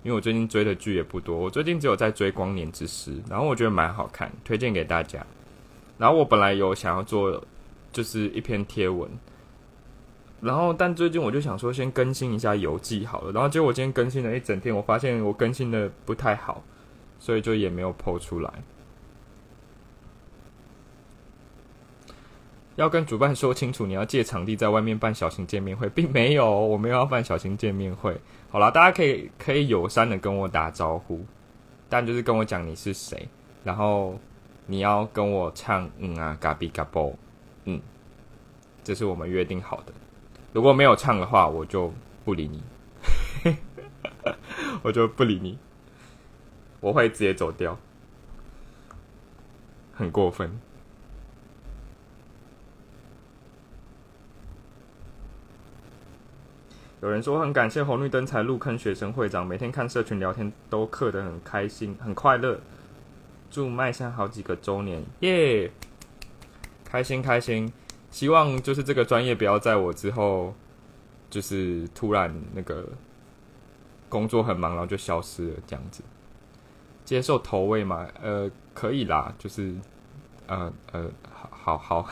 [0.04, 5.24] 因为我最近追的剧也不多，我最近只有在追《光年之诗》，然后我觉得蛮好看，推荐给大家。
[5.96, 7.40] 然后我本来有想要做，
[7.92, 9.08] 就是一篇贴文，
[10.42, 16.64] 然后但最近我就想说先更新一下游记好了，然后结果我今天更新了一整天，我发现我更新的不太好，
[17.20, 18.52] 所以就也没有 PO 出来。
[22.74, 28.20] 要跟主办说清楚，你要借场地在外面办小型见面会，并没有，我们要办小型见面会。
[28.50, 31.24] 好了，大家可以可以友善的跟我打招呼，
[31.88, 33.28] 但就是跟我讲你是谁，
[33.62, 34.18] 然后
[34.66, 37.14] 你要跟我唱嗯啊嘎比嘎波，
[37.66, 37.80] 嗯，
[38.82, 39.92] 这是我们约定好的。
[40.52, 41.92] 如果没有唱的话，我就
[42.24, 42.62] 不理你，
[44.82, 45.58] 我就不理你，
[46.80, 47.78] 我会直接走掉，
[49.94, 50.50] 很过分。
[57.00, 62.60] 有人说很感谢红绿灯才入坑学生会长，每天看社群聊天都刻得很开心，很快乐。
[63.50, 65.70] 祝迈向好几个周年，耶！
[66.84, 67.72] 开心开心，
[68.12, 70.54] 希望就是这个专业不要在我之后，
[71.28, 72.86] 就是突然那个
[74.08, 76.04] 工作很忙，然后就消失了这样子。
[77.04, 78.06] 接受投喂嘛？
[78.22, 79.74] 呃，可以啦，就是
[80.46, 82.08] 呃呃，好好好。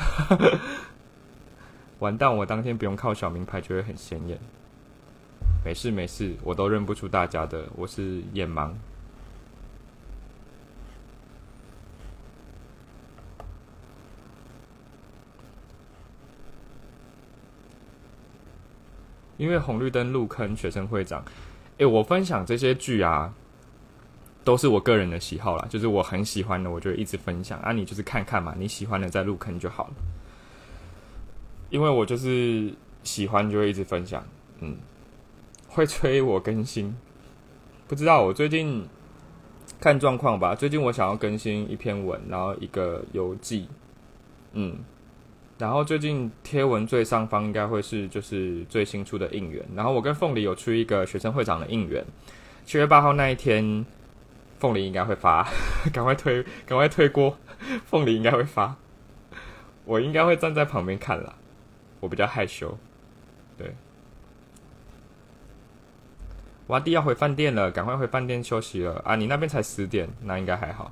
[2.00, 4.36] 完蛋，我当天不用靠小名牌就会很显眼。
[5.62, 8.72] 没事没事，我都认不出大家的，我是眼盲。
[19.40, 21.24] 因为红绿灯入坑学生会长，
[21.78, 23.32] 哎，我分享这些剧啊，
[24.44, 27.72] 都是我个人的喜好啦，就是我很喜欢的，我就一直分享啊。
[27.72, 29.94] 你就是看看嘛，你喜欢的再入坑就好了。
[31.70, 32.70] 因为我就是
[33.02, 34.22] 喜欢就会一直分享，
[34.58, 34.76] 嗯，
[35.68, 36.94] 会催我更新，
[37.88, 38.86] 不知道我最近
[39.80, 40.54] 看状况吧。
[40.54, 43.66] 最近我想要更新一篇文，然后一个游记，
[44.52, 44.76] 嗯，
[45.60, 52.02] 然后最近贴文最上方应该会是就是最新出的应援，然后我跟凤梨有出一个学生会长的应援，
[52.64, 53.84] 七月八号那一天，
[54.58, 55.46] 凤梨应该会发，
[55.92, 57.36] 赶快推，赶快推锅，
[57.84, 58.74] 凤梨应该会发，
[59.84, 61.34] 我应该会站在旁边看了，
[62.00, 62.78] 我比较害羞。
[63.58, 63.74] 对，
[66.68, 69.14] 瓦迪要回饭店了，赶快回饭店休息了啊！
[69.14, 70.90] 你那边才十点，那应该还好。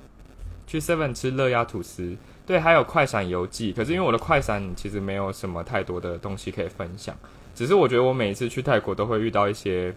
[0.67, 2.15] 去 Seven 吃热鸭吐司，
[2.49, 3.71] 对，还有快闪游记。
[3.71, 7.15] 可是因为我的快闪其实没有什么太多的东西可以分享，
[7.53, 9.93] 只是我觉得我每一次去泰国都会遇到一些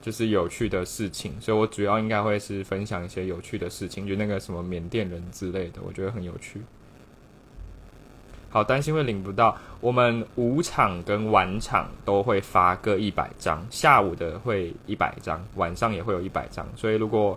[0.00, 6.62] 就是有趣的事情，所以我主要应该会是分享一些有趣的事情，就那个什么缅甸人之类的，我觉得很有趣。
[8.48, 17.36] 好担心会领不到，我们午场跟晚场都会发各一百张，下午的会一百张，晚上也会有一百张，所以如果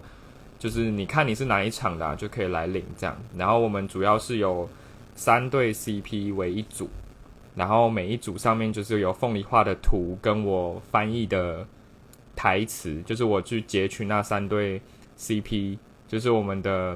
[0.61, 3.17] 就是你看你是哪一场的，就可以来领这样。
[3.35, 4.69] 然后我们主要是有
[5.15, 6.87] 三对 CP 为一组，
[7.55, 11.65] 然后每一组上面就是有凤梨画的图跟我翻译的
[12.35, 14.79] 台词，就是我去截取那三对
[15.17, 16.95] CP，就是我们的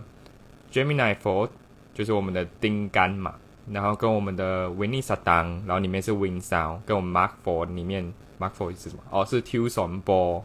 [0.71, 1.49] Gemini Four，
[1.91, 3.33] 就是我们的丁干嘛。
[3.71, 9.01] 然后跟我们的 Winnie s a d a n 然后里面是 Win Sound，跟我们 Mark Four 里面 Mark Four 是什么？
[9.09, 10.43] 哦，是 t w s o n Ball，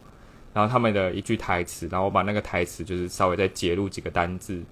[0.53, 4.63] 然后他们的一句台词，然后我把那个台词就是稍微再截录几个单字，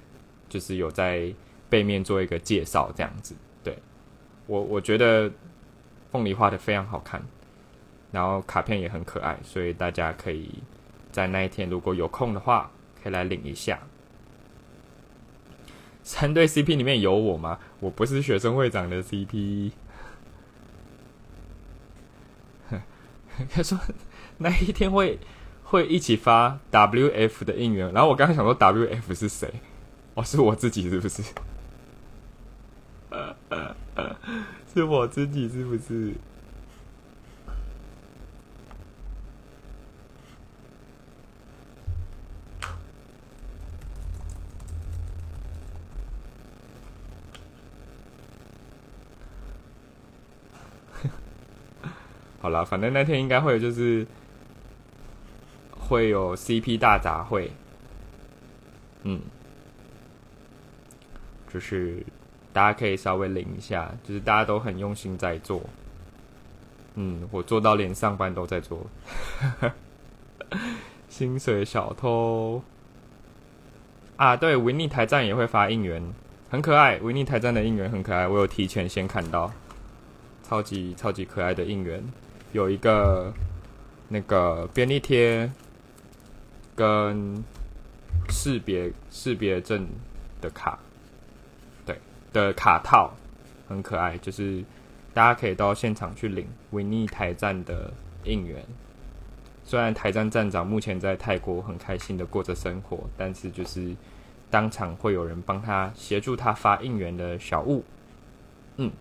[0.48, 1.32] 就是有在
[1.70, 3.34] 背面做一个介绍这样子。
[3.62, 3.78] 对
[4.46, 5.30] 我我觉得
[6.10, 7.22] 凤梨画的非常好看，
[8.10, 10.50] 然后卡片也很可爱，所以大家可以
[11.12, 12.70] 在那一天如果有空的话，
[13.02, 13.78] 可以来领一下。
[16.02, 17.58] 三对 CP 里面有我吗？
[17.80, 19.72] 我不是学生会长的 CP。
[23.50, 23.78] 他说
[24.38, 25.18] 那一天会
[25.70, 29.52] 会一起发 WF 的应援，然后我刚刚想说 WF 是谁？
[30.14, 31.22] 哦，是我自己是不是？
[34.72, 36.14] 是我自己是不是？
[52.40, 54.06] 好了，反正那天应该会就是
[55.88, 57.48] 会有 CP 大杂烩，
[59.04, 59.20] 嗯，
[61.52, 62.04] 就是
[62.52, 65.62] 大家可以稍微领一下，就是大家都很用心在做，
[66.94, 68.86] 嗯，我做到连上班都在做，
[71.08, 72.62] 薪水小偷。
[74.16, 76.02] 啊，对，维尼台站也会发应援，
[76.50, 79.50] 很可爱，维尼台站的应援很可爱，我有提前先看到，
[80.42, 82.02] 超级超级可爱的应援。
[82.52, 83.32] 有一个
[84.08, 85.48] 那个便利贴
[86.78, 87.42] 跟
[88.28, 89.88] 识别识别证
[90.40, 90.78] 的卡，
[91.84, 91.98] 对
[92.32, 93.12] 的卡套
[93.68, 94.62] 很可爱，就是
[95.12, 97.92] 大家可以到现场去领维尼台站的
[98.22, 98.64] 应援。
[99.64, 103.96] 虽然台站站长目前在泰国很开心的过着生活，但是就是
[104.48, 107.84] 当场会有人帮他协助他发应援的小物，
[108.76, 108.92] 嗯，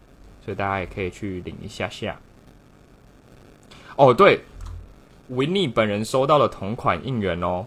[0.44, 2.20] 所以大家也可以去领一下下。
[3.96, 4.42] 哦，对，
[5.30, 7.66] 维尼本人收到了同款应援哦，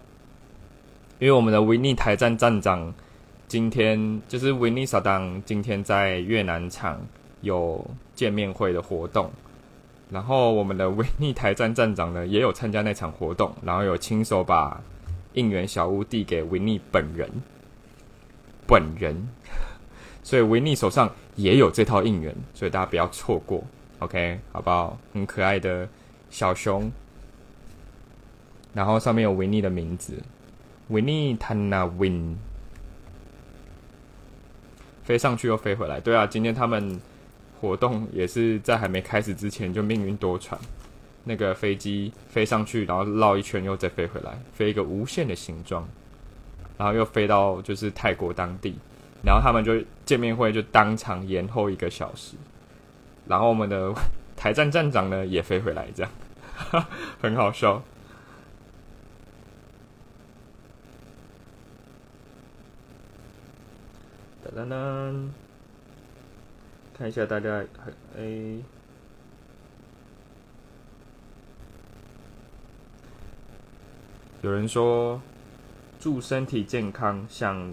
[1.19, 2.93] 因为我们的维尼台站站长
[3.47, 7.01] 今天就是维尼萨当今天在越南场
[7.43, 7.85] 有
[8.15, 9.31] 见面会的活动，
[10.09, 14.81] 然后我们的维尼台站站长呢也有参加那场活动，然后有亲手把
[15.35, 17.29] 应援小屋递给维尼本人，
[18.67, 19.29] 本人，
[20.23, 23.63] 所以维尼手上也有这套应援，所以大家不要错过
[23.99, 24.99] ，OK，好不好？
[25.13, 25.87] 很可爱的。
[26.31, 26.89] 小熊，
[28.73, 30.15] 然后上面有维尼的名字，
[30.89, 32.37] 维尼坦纳温，
[35.03, 36.01] 飞上去又飞回来。
[36.01, 37.01] 对啊，今天他们
[37.61, 40.57] 活动也是在还没开始之前就命运多舛，
[41.25, 45.89] 那个飞机飞上去，然后绕一圈又再飞回来，飞一个无限的形状，
[46.77, 48.75] 然后又飞到就是泰国当地，
[49.25, 52.37] 然后他们就见面会就当场延后一个小时，
[53.27, 53.93] 然后我们的。
[54.37, 56.11] 台站站长呢也飞回来，这样。
[57.21, 57.83] 很好笑。
[64.57, 65.29] 噔噔，
[66.97, 68.59] 看一下大家还哎，
[74.43, 75.21] 有人说
[75.99, 77.73] 祝身体健康，想。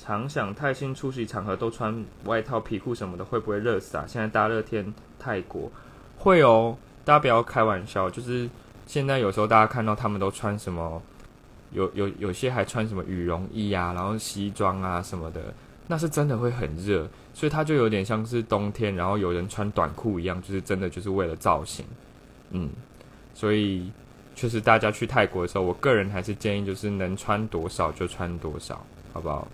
[0.00, 4.04] 常想泰星出席场合都穿外套皮裤什么的，会不会热死啊？
[4.06, 5.70] 现在大热天泰国，
[6.16, 8.08] 会哦，大家不要开玩笑。
[8.08, 8.48] 就是
[8.86, 11.02] 现在有时候大家看到他们都穿什么，
[11.72, 15.54] 有有有些还穿什么羽绒衣啊，然后西装啊什么的，
[15.86, 21.84] 那是真的会很热，所以它就有点像是冬天，然后有人穿短裤一样，就是真的就是为了造型。
[22.50, 22.70] 嗯，
[23.34, 23.92] 所以
[24.34, 29.46] 确实大家去泰国的时候，我个人还是建议就是能穿多少就穿多少，好不好？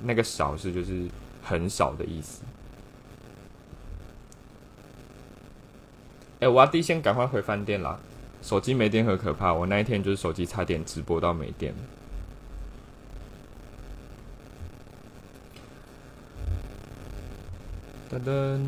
[0.00, 1.08] 那个少是就是
[1.42, 2.42] 很少的意思。
[6.40, 7.98] 哎，我要第先赶快回饭店啦！
[8.48, 11.74] 手机没电很可怕，我那一天就是手机差点直播到没电。
[18.10, 18.58] 噔噔。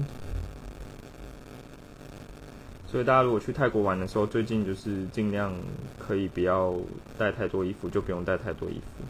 [2.87, 5.51] 所以大家如果去泰国玩的时候，最近就是尽量
[5.99, 6.75] 可以不要
[7.17, 9.05] 带太多衣服，就不用带太多衣服。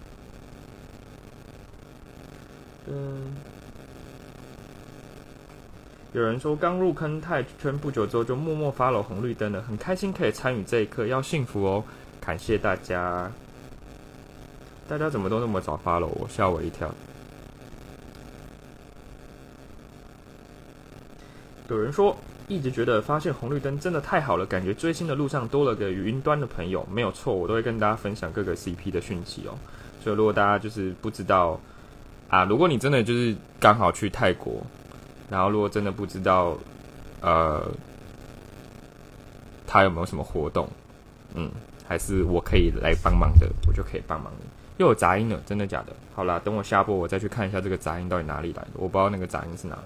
[2.86, 3.34] 嗯。
[6.12, 11.84] 有人说刚入坑泰圈不久之后就默默发了红绿灯了，很开心可以参与这一刻，要幸福哦！
[12.20, 13.30] 感谢大家，
[14.88, 16.92] 大家怎么都那么早发了我，吓我一跳。
[21.68, 22.16] 有人说
[22.48, 29.54] 一直觉得发现红绿灯真的太好了，感觉追星的路上多了个云端的朋友，没有错，我都会跟大家分享各个 CP 的讯息哦。
[30.02, 31.60] 所以如果大家就是不知道
[32.28, 34.60] 啊，如果你真的就是刚好去泰国。
[35.30, 36.58] 然后，如果真的不知道，
[37.20, 37.70] 呃，
[39.66, 40.68] 他有没有什么活动，
[41.34, 41.48] 嗯，
[41.86, 44.32] 还是我可以来帮忙的，我就可以帮忙。
[44.78, 45.94] 又有杂音了，真的假的？
[46.14, 49.82] 好啦，等我下播，我再去看一下这个杂音到底哪里来的，我不知道那个杂音是哪来。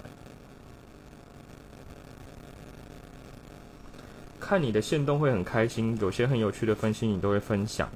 [4.39, 7.89] 看你的线动会很开心，有些很有趣的分析你都会分享，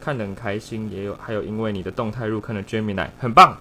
[0.00, 0.90] 看得很开心。
[0.90, 3.56] 也有还有因为你的动态入坑的 Gemini，很棒。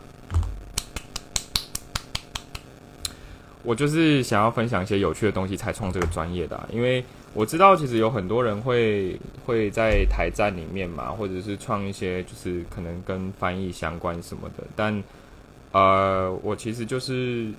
[3.69, 7.05] 我就是想要分享一些有趣的东西才创这个专业的，因为
[7.35, 9.15] 我知道其实有很多人会
[9.45, 15.03] 会在台站里面嘛，或者是创一些就是可能跟翻译相关什么的，但
[15.71, 17.51] 呃，我其实就是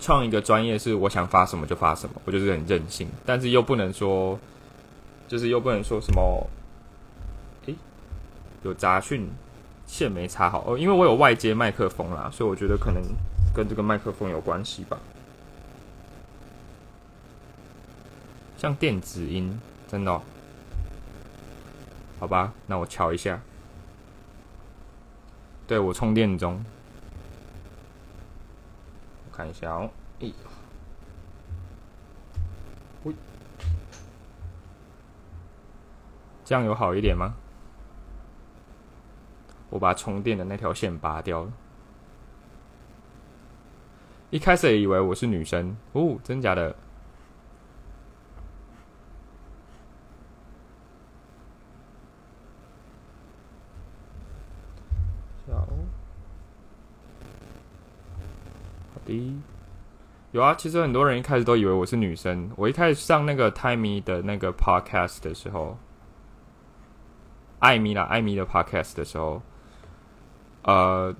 [0.00, 4.36] 创一个专业，是我想发什么就发什么，我就是很任性，但是又不能说，
[5.28, 6.44] 就是又不能说什么，
[7.66, 7.74] 诶，
[8.64, 9.28] 有杂讯。
[9.90, 13.02] 线没插好哦，因为我有外接麦克风啦，所以我觉得可能
[13.52, 14.96] 跟这个麦克风有关系吧。
[18.56, 20.22] 像电子音，真的？
[22.20, 23.40] 好吧，那我瞧一下。
[25.66, 26.64] 对我充电中，
[29.28, 29.90] 我看一下哦。
[30.20, 30.30] 哎，
[33.02, 33.12] 喂，
[36.44, 37.34] 这样有好一点吗？
[39.70, 41.52] 我把充电的那条线拔掉了。
[44.30, 46.76] 一开始也以为我是女生哦，真假的？
[55.48, 55.66] 好
[59.04, 59.34] 的，
[60.30, 60.54] 有啊。
[60.54, 62.48] 其实很多人一开始都以为我是女生。
[62.56, 65.76] 我一开始上那个泰米的那个 podcast 的时候，
[67.58, 69.42] 艾米啦，艾米的 podcast 的时候。
[70.62, 71.14] 呃，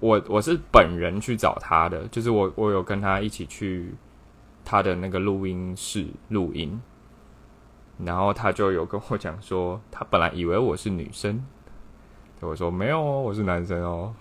[0.00, 3.94] 我我是本人去找他的，就是我我有跟他一起去
[4.64, 6.80] 他的那个录音室录音，
[7.98, 11.44] 然后他就有跟我讲说，他本来以为我是女生，
[12.40, 14.14] 我说没有哦，我是男生哦。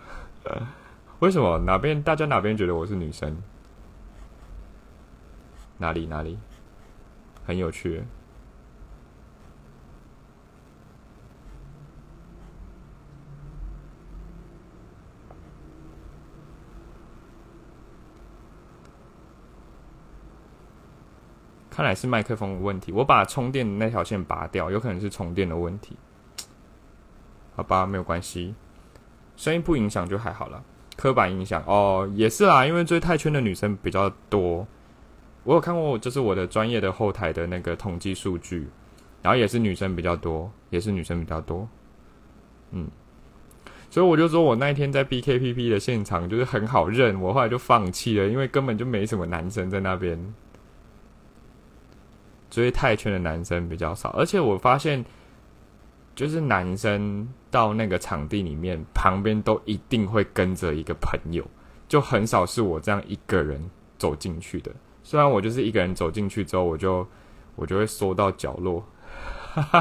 [1.20, 3.38] 为什么哪边大家哪边觉得我是女生？
[5.78, 6.38] 哪里哪里
[7.46, 8.04] 很有趣。
[21.76, 25.98] 看来是麦克风的问题，我把充电的那条线拔掉，有可能是充电的问题。
[27.54, 28.56] 好吧，没有关系，
[29.36, 30.64] 声音不影响就还好了。
[30.96, 34.66] 刻板印象哦，也是啦，因为追泰圈的女生比较多。
[35.44, 38.70] 我有看过，就是我的专业的后台的那个统计数据，
[39.22, 41.68] 然后也是女生比较多，也是女生比较多。
[42.72, 42.88] 嗯，
[43.90, 50.34] 所以我就说我那一天在 BKPP 的现场就是很好认，我后来就放弃了，因为根本就没什么男生在那边。
[52.50, 55.04] 追泰圈的男生比较少，而且我发现，
[56.16, 61.46] 就是男生到那个场地里面，旁边都一定会跟着一个朋友，
[61.88, 64.72] 就很少是我这样一个人走进去的。
[65.04, 67.08] 虽然我就是一个人走进去之后，我就
[67.56, 68.84] 我就会缩到角落，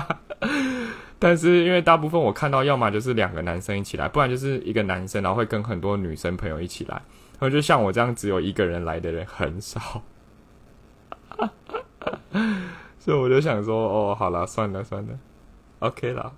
[1.19, 7.01] 但是因为大部分我看到，要么就是两个男生一起来，不然就是一个男生，然后会跟很多女生朋友一起来。
[7.39, 10.03] 我觉得像我这样只有一个人来的人很少，
[12.99, 15.19] 所以我就想说，哦，好了，算了算了
[15.81, 16.33] ，OK 了。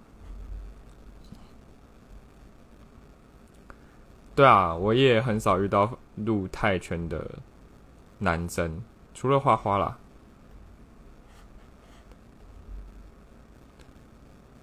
[4.35, 7.27] 对啊，我也很少遇到入泰拳的
[8.19, 8.83] 男生，
[9.15, 9.97] 除了花花啦。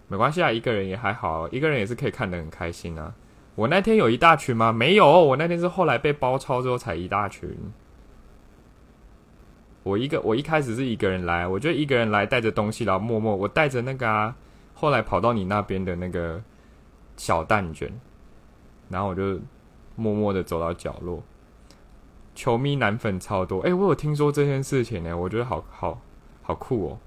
[0.07, 3.15] 没关系啊，一个人也还好，一个人也是可以看得很开心啊。
[3.55, 4.71] 我那天有一大群吗？
[4.71, 7.49] 没有，我那天是后来被包抄之后才一大群。
[9.83, 14.35] 我一个，我一开始是一个人来，我就一个人来带着东西，然后默默我带着那个啊，
[14.73, 16.41] 后来跑到你那边的那个
[17.17, 17.91] 小蛋卷，
[18.89, 19.39] 然后我就
[19.95, 21.21] 默默的走到角落。
[22.33, 26.01] 球迷男粉超多，哎，我有听说这件事情呢，我觉得好好
[26.41, 26.97] 好酷哦。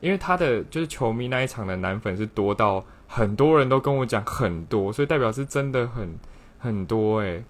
[0.00, 6.14] 因为他的就是球迷那一场的男粉是多到很多人都跟我讲很多，所以代表是真的很
[6.58, 7.42] 很多诶。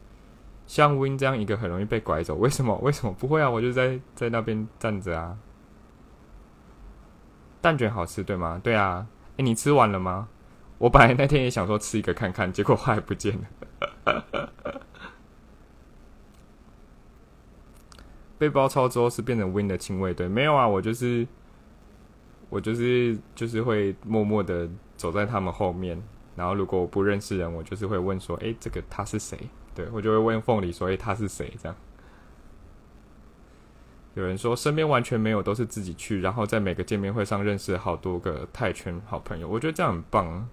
[0.69, 2.77] 像 Win 这样一个很容易被拐走，为什么？
[2.77, 3.51] 为什么不会啊？
[3.51, 5.36] 我就在在那边站着啊。
[7.61, 8.61] 蛋卷好吃对吗？
[8.62, 9.09] 对啊。
[9.39, 10.28] 哎，你吃完了吗？
[10.78, 13.49] 我本来那天也想说吃一个看看，结果还不见了。
[18.39, 20.28] 被包抄之后是变成 Win 的亲卫队？
[20.28, 21.27] 没有啊，我就是。
[22.51, 24.66] 我就是就是会默默的
[24.97, 26.03] 走在他们后面，
[26.35, 29.39] 然后如果我不认识人，我就是会问说：“哎，这个他是谁？”
[29.78, 31.76] 对我就会问凤梨说：“哎，他是谁？”这样。
[34.14, 40.48] 有人说身边完全没有，都是自己去，然后在每个见面会上认识好多个泰拳好朋友，我觉得这样很棒。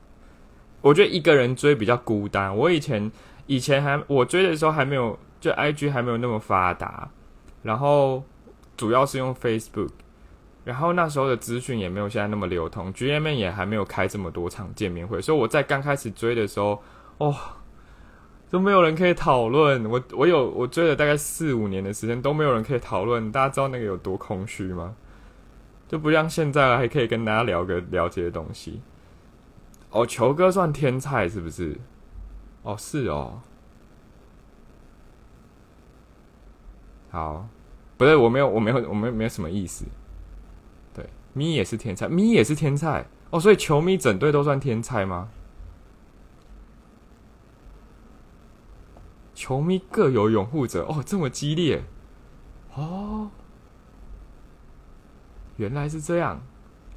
[0.81, 2.55] 我觉得一个人追比较孤单。
[2.55, 3.11] 我以前
[3.47, 7.09] 以前还我追的时候还没有，就 IG 还没有那么发达，
[7.63, 8.23] 然后
[8.77, 9.89] 主要是用 Facebook。
[10.63, 16.81] 然后那时候的资讯也没有现在那么流通，G M 也还没有开这么多场见面会，所以我在刚开始追的时候，
[17.17, 17.35] 哦，
[18.49, 19.85] 都没有人可以讨论。
[19.85, 23.31] 我我有我追了大概四五年的时间，都没有人可以讨论。
[23.31, 24.95] 大家知道那个有多空虚吗？
[25.87, 28.81] 就不像现在还可以跟大家聊个了解的东西。
[29.91, 31.77] 哦，球哥算天才是不是？
[32.63, 33.41] 哦，是哦。
[37.11, 37.47] 好，
[37.97, 39.85] 不对，我没有，我没有，我没有，没有什么意思。
[41.37, 45.27] 咪也是天才，咪也是天才哦，所以球迷整队都算天才吗？
[49.35, 51.83] 球迷各有拥护者哦，这么激烈
[52.73, 53.29] 哦，
[55.57, 56.41] 原来是这样。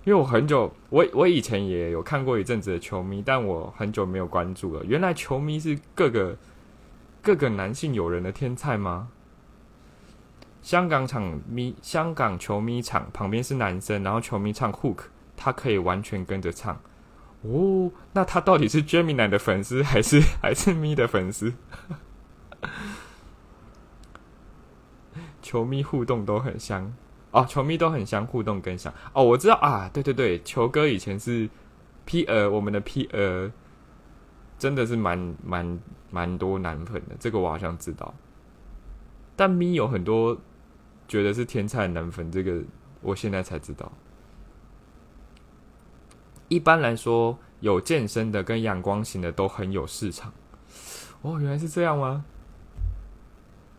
[0.05, 4.82] 因为我很久，我我以前也有看过一阵子的球迷，但我很久没有关注了。
[4.85, 6.35] 原来球迷是各个
[7.20, 9.09] 各个男性友人的天菜吗？
[10.62, 14.98] 香港场迷，香港球迷场旁边是男生，然后球迷唱 hook，
[15.36, 16.81] 他可以完全跟着唱。
[17.43, 21.52] 哦，那他到底是 Gemini 的粉丝还是还是咪的粉丝？
[25.43, 26.93] 球迷互动都很香
[27.30, 29.22] 哦，球迷都很香，互动更香哦。
[29.24, 31.48] 我知道啊，对对对，球哥以前是
[32.05, 33.51] P 呃，我们的 P 呃，
[34.59, 35.80] 真的是蛮蛮
[36.10, 38.14] 蛮多男粉的，这个我好像知道。
[39.36, 40.39] 但咪有很多。
[41.10, 42.62] 觉得是天才男粉，这个
[43.01, 43.90] 我现在才知道。
[46.48, 50.30] 一般来说，有健身的跟阳光型的都很有市场。
[51.22, 52.26] 哦，原来是这样吗？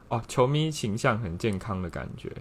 [0.09, 2.31] 哦，球迷形象很健康的感觉。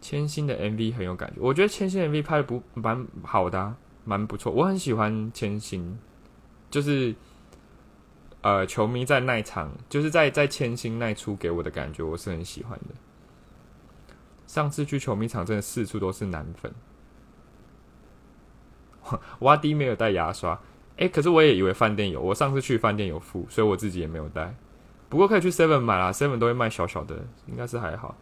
[0.00, 3.74] 千星的 MV 很有感觉，我觉得千星 MV 拍的不蛮好的，
[4.04, 5.98] 蛮不错，我很喜欢千星，
[6.70, 7.14] 就是。
[8.46, 12.94] 呃，球迷在那一场，就是在在千星那出给我的感觉，我是很喜欢的。
[14.46, 16.70] 上次去球迷场，真的四处都是男粉。
[19.40, 20.60] 挖迪没有带牙刷，
[20.98, 24.54] 哎，可是我也以为饭店有，我上次去饭店有付，所以我自己也没有带。
[25.14, 27.14] 不过可以去 Seven 买啦，Seven 都会卖小小的，
[27.46, 28.16] 应该是还好。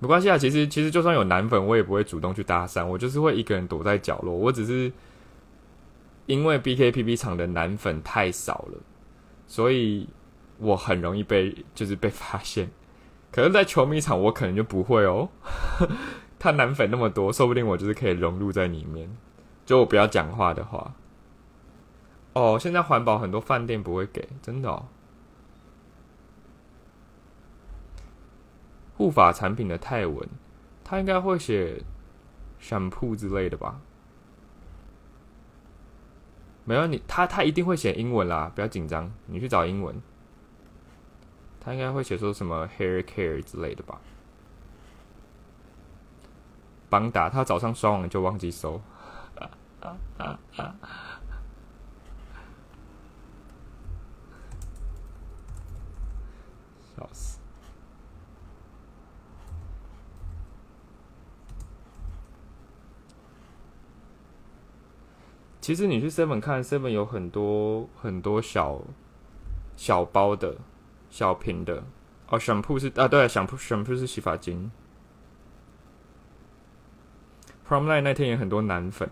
[0.00, 4.92] 没关系啊，其实其实就算有男粉，我也不会主动去搭讪，我就是会一个人躲在角落，我只是。
[6.26, 8.78] 因为 BKPP 厂的男粉太少了，
[9.48, 10.08] 所以
[10.58, 12.70] 我很容易被就是被发现。
[13.32, 15.28] 可是，在球迷场我可能就不会哦。
[16.38, 19.10] 他男粉那么多，说不定我就是可以融入在里面。
[19.66, 20.94] 就我不要讲话的话。
[22.34, 24.86] 哦，现在环保很多饭店不会给，真的哦。
[28.96, 30.28] 护发产品的泰文，
[30.84, 31.82] 他应该会写
[32.60, 33.80] shampoo 之类的吧。
[36.64, 40.00] 没有你，他他一定会写英文啦，不要紧张，你去找英文。
[41.60, 44.00] 他应该会写说什么 hair care 之类的吧。
[46.88, 48.80] 邦达他早上刷完就忘记收。
[56.96, 57.38] 笑死！
[65.60, 68.82] 其实你去 Seven 看 Seven 有很多很多小
[69.76, 70.56] 小包的
[71.08, 71.84] 小瓶的
[72.28, 74.72] 哦，想铺是啊，对，想铺想铺是洗发精。
[77.68, 79.08] Prom night 那天也很多男粉，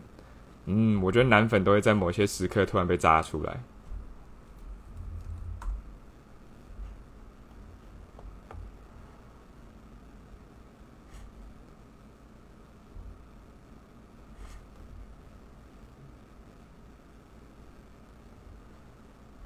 [0.65, 3.63] 嗯，我觉得男粉都会在某些时刻突然被炸出来。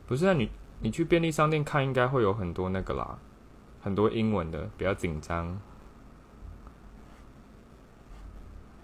[0.06, 0.50] 不是啊，你
[0.80, 3.18] 你去便利商店看，应该会有很多那个啦，
[3.82, 5.58] 很多英文的，比较紧张，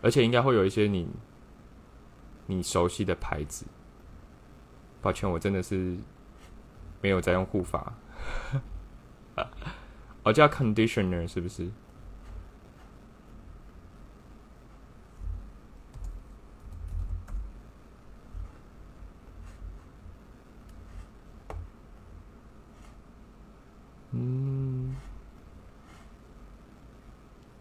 [0.03, 1.09] 而且应该会有一些你
[2.47, 3.67] 你熟悉的牌子。
[5.03, 5.97] 抱歉，我真的是
[7.01, 7.93] 没有在用护发，
[10.25, 11.71] 哦，叫 conditioner 是不是？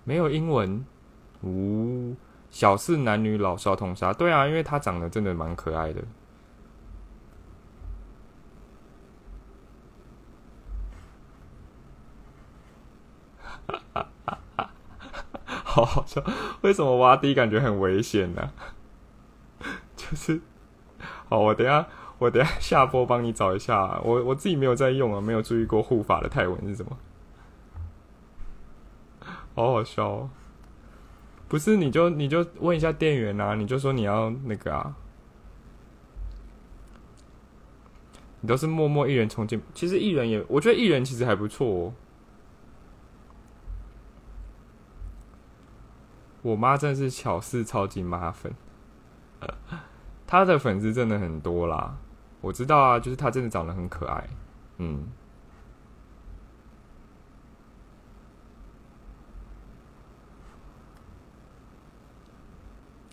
[0.10, 0.84] 没有英文，
[1.44, 2.16] 呜，
[2.50, 6.04] 小四男女老少通杀，对啊，因为他长得真的蛮可爱的，
[15.64, 16.24] 好好笑，
[16.62, 18.52] 为什么挖地感觉很危险呢？
[19.96, 20.42] 就是，
[21.28, 21.86] 好，我等下
[22.18, 26.98] 我等下下播帮你找一下，我我自己没有在用啊，没有注意过护法的泰文是什么。
[29.60, 30.30] 好好笑哦！
[31.50, 34.96] 不是，你就你就问一下店员啊，你就说你要那个啊，
[38.40, 39.62] 你都是默默一人冲进。
[39.74, 41.94] 其实艺人也，我觉得艺人其实还不错哦。
[46.42, 48.54] 我妈真的是巧事超级妈粉，
[50.26, 51.98] 她的粉丝真的很多啦。
[52.40, 54.30] 我知道啊，就是她真的长得很可爱，
[54.78, 55.06] 嗯。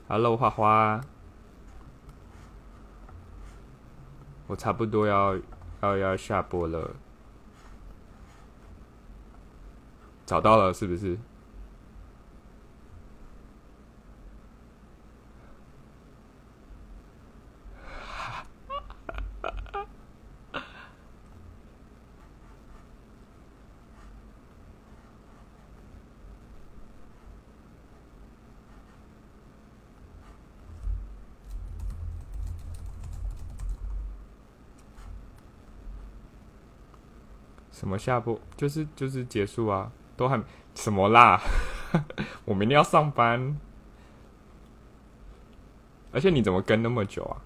[0.09, 1.01] 阿乐花花，
[4.47, 5.37] 我差不多要
[5.83, 6.95] 要要下播了，
[10.25, 11.19] 找到了是不是？
[37.87, 40.43] 什么下播就是就是结束啊，都还
[40.75, 41.41] 什么啦？
[42.45, 43.57] 我明天要上班，
[46.11, 47.39] 而且你怎么跟那么久啊？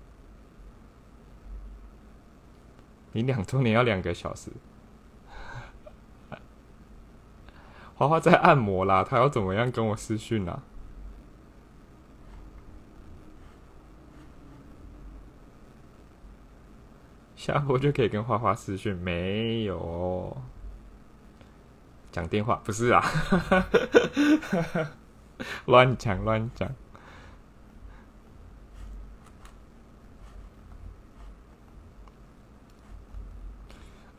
[3.12, 4.50] 你两周年要两个小时，
[7.94, 10.62] 花花在按摩啦，他要怎么样跟我私讯啊？
[17.52, 20.36] 下 播就可以跟花花私讯，没有
[22.12, 23.02] 讲电话，不是啊，
[25.66, 26.68] 乱讲乱讲。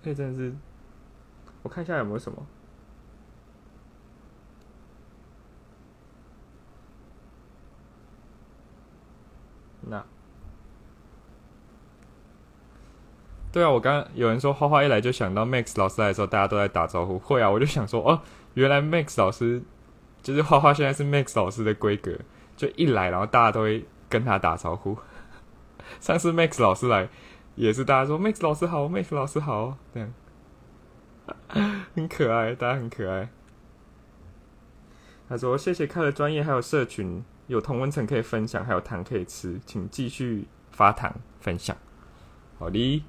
[0.03, 0.55] 哎，真的是，
[1.63, 2.45] 我看一下有没有什么。
[9.81, 10.03] 那。
[13.51, 17.19] 对啊，我刚有人说花花一来就想到 Max 老师来的时候，大家都在打招呼。
[17.19, 18.21] 会啊，我就想说，哦，
[18.53, 19.61] 原来 Max 老师
[20.21, 22.17] 就是花花，现在是 Max 老师的规格，
[22.55, 24.97] 就一来，然后大家都会跟他打招呼。
[25.99, 27.09] 上次 Max 老师来，
[27.55, 30.13] 也是大家说 Max 老师好，Max 老师好，这样
[31.93, 33.27] 很可爱，大家很可爱。
[35.27, 41.75] 他说：“谢谢开了专业，还有社群，有同温层可以分享，还有糖可以吃，请继续发糖分享。”
[42.57, 43.03] 好的。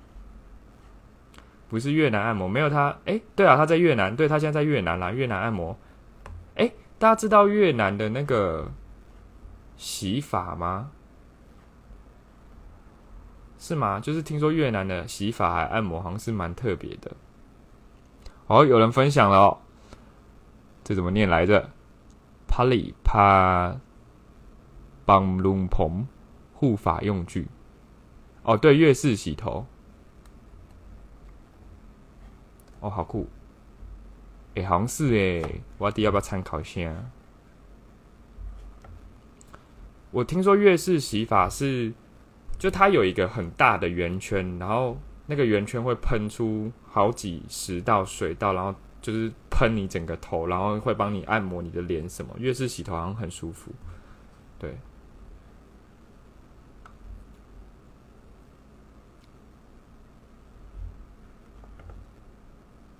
[1.73, 2.94] 不是越南按摩，没有他。
[3.07, 5.11] 哎，对啊，他在越南，对他现在在越南啦。
[5.11, 5.74] 越南按摩，
[6.55, 8.70] 哎，大家知道越南的那个
[9.78, 10.90] 洗法吗？
[13.59, 13.99] 是吗？
[14.01, 17.11] 就是听说越南的洗法还按摩，好像是蛮特别的。
[18.49, 19.59] 哦，有人分享了哦，
[20.85, 21.70] 这怎么念来着
[22.47, 23.78] ？Pali Pa
[25.07, 26.05] Bang Lung Pom
[26.53, 27.49] 护发用具。
[28.43, 29.66] 哦，对，越式洗头。
[32.83, 33.27] 哦，好酷！
[34.55, 36.95] 哎，好像是哎，我弟要不要参考一下？
[40.11, 41.91] 我听说月式洗发是，
[42.59, 52.35] 就它有一个很大的圆圈，然后那个圆圈会喷出好几十道水道，然后就是喷你整个头，然后会帮你按摩你的脸什么。
[52.37, 53.73] 月式洗头好像很舒服，
[54.59, 54.77] 对。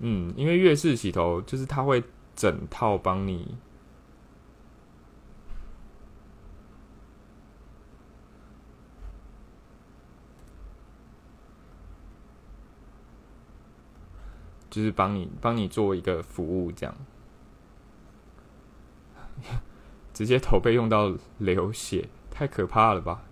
[0.05, 2.03] 嗯，因为月式洗头就是它会
[2.35, 3.55] 整套帮你，
[14.69, 16.93] 就是帮你帮你做一个服务，这样，
[20.13, 23.23] 直接头被用到流血，太可怕了吧？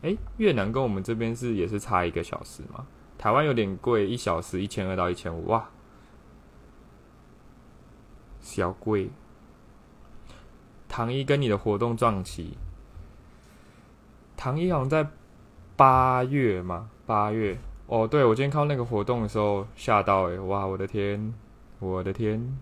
[0.00, 2.86] 哎，越南跟我们这边是也是差一个小时吗？
[3.20, 5.68] 台湾有点贵，一小时一千二到一千五，哇，
[8.40, 9.10] 小贵。
[10.88, 12.56] 唐一跟你的活动撞期，
[14.38, 15.06] 唐一好像在
[15.76, 16.88] 八月嘛？
[17.04, 21.34] 八月哦，对我今天看到那个活动的时候吓到哎，哇，我的天，
[21.78, 22.58] 我的天，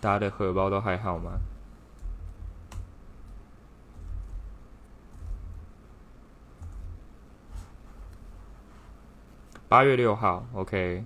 [0.00, 1.38] 大家的荷包都还好吗？
[9.68, 11.04] 八月六号，OK，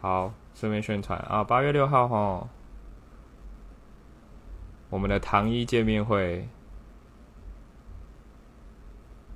[0.00, 2.48] 好，顺便宣传啊，八月六号哈，
[4.88, 6.48] 我们的唐一见面会，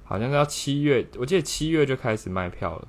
[0.04, 2.88] 好像是要七月，我记得七月就开始卖票了。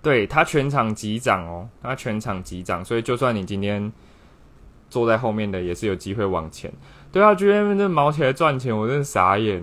[0.00, 3.92] 对他全场急涨哦，他全场急涨，所以就算你今天
[4.88, 6.72] 坐在后面的，也是有机会往前。
[7.12, 9.62] 对啊，居然这毛起来赚钱，我真的傻眼。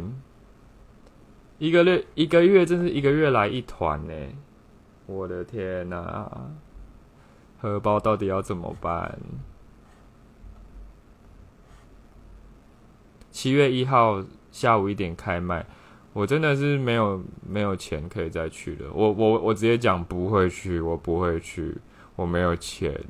[1.59, 4.13] 一个月一个月真是一个月来一团呢！
[5.07, 6.29] 我的天哪，
[7.59, 9.17] 荷包到底要怎么办？
[13.31, 15.65] 七月一号下午一点开卖，
[16.13, 18.91] 我真的是没有没有钱可以再去了。
[18.93, 21.77] 我我我直接讲不会去，我不会去，
[22.15, 23.03] 我没有钱。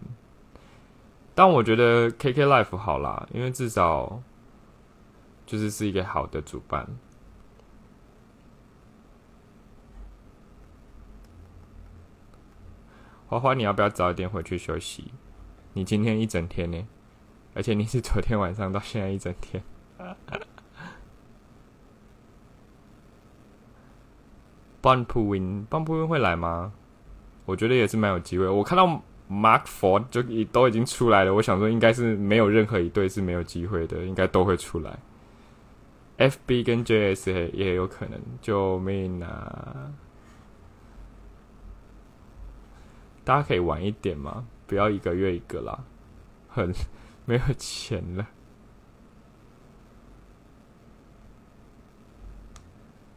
[1.34, 4.22] 但我觉得 KK Life 好啦，因为至少
[5.46, 6.88] 就是是一个好的主办。
[13.28, 15.12] 花花，你要不要早一点回去休息？
[15.74, 16.88] 你今天一整天呢，
[17.54, 19.62] 而且你是昨天晚上到现在一整天。
[24.80, 26.72] 邦普温，邦普温会来吗？
[27.46, 28.48] 我觉得也是蛮有机会。
[28.48, 28.86] 我看到
[29.30, 34.98] Mark Ford 就都已经出来了，我想说应该是没有任何一队是没有机会的，应该都会出来。
[36.18, 39.92] FB 跟 JS 也有可能，救命啊！
[43.28, 44.46] 大家可以晚一点吗？
[44.66, 45.84] 不要一个月一个啦，
[46.48, 46.74] 很
[47.28, 48.26] 没有钱了。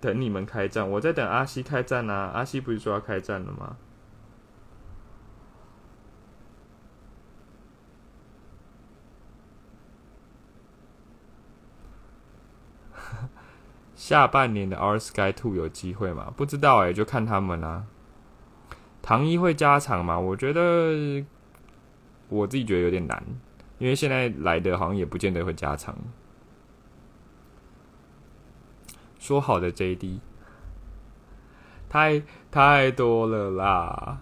[0.00, 2.30] 等你们开战，我在等阿西开战啊！
[2.32, 3.76] 阿西不是说要开战了吗？
[13.96, 16.32] 下半年的 R Sky Two 有机会吗？
[16.36, 17.84] 不知道哎，就看他们啦。
[19.02, 20.16] 唐一会加场吗？
[20.18, 21.24] 我觉得
[22.28, 23.20] 我自己觉得有点难，
[23.78, 25.96] 因为现在来的好像也不见得会加场。
[29.18, 30.20] 说好的 JD，
[31.88, 34.18] 太太多了啦！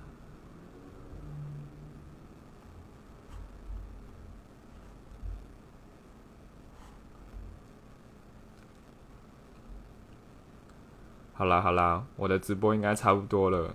[11.34, 13.74] 好啦好啦，我的直播应该差不多了，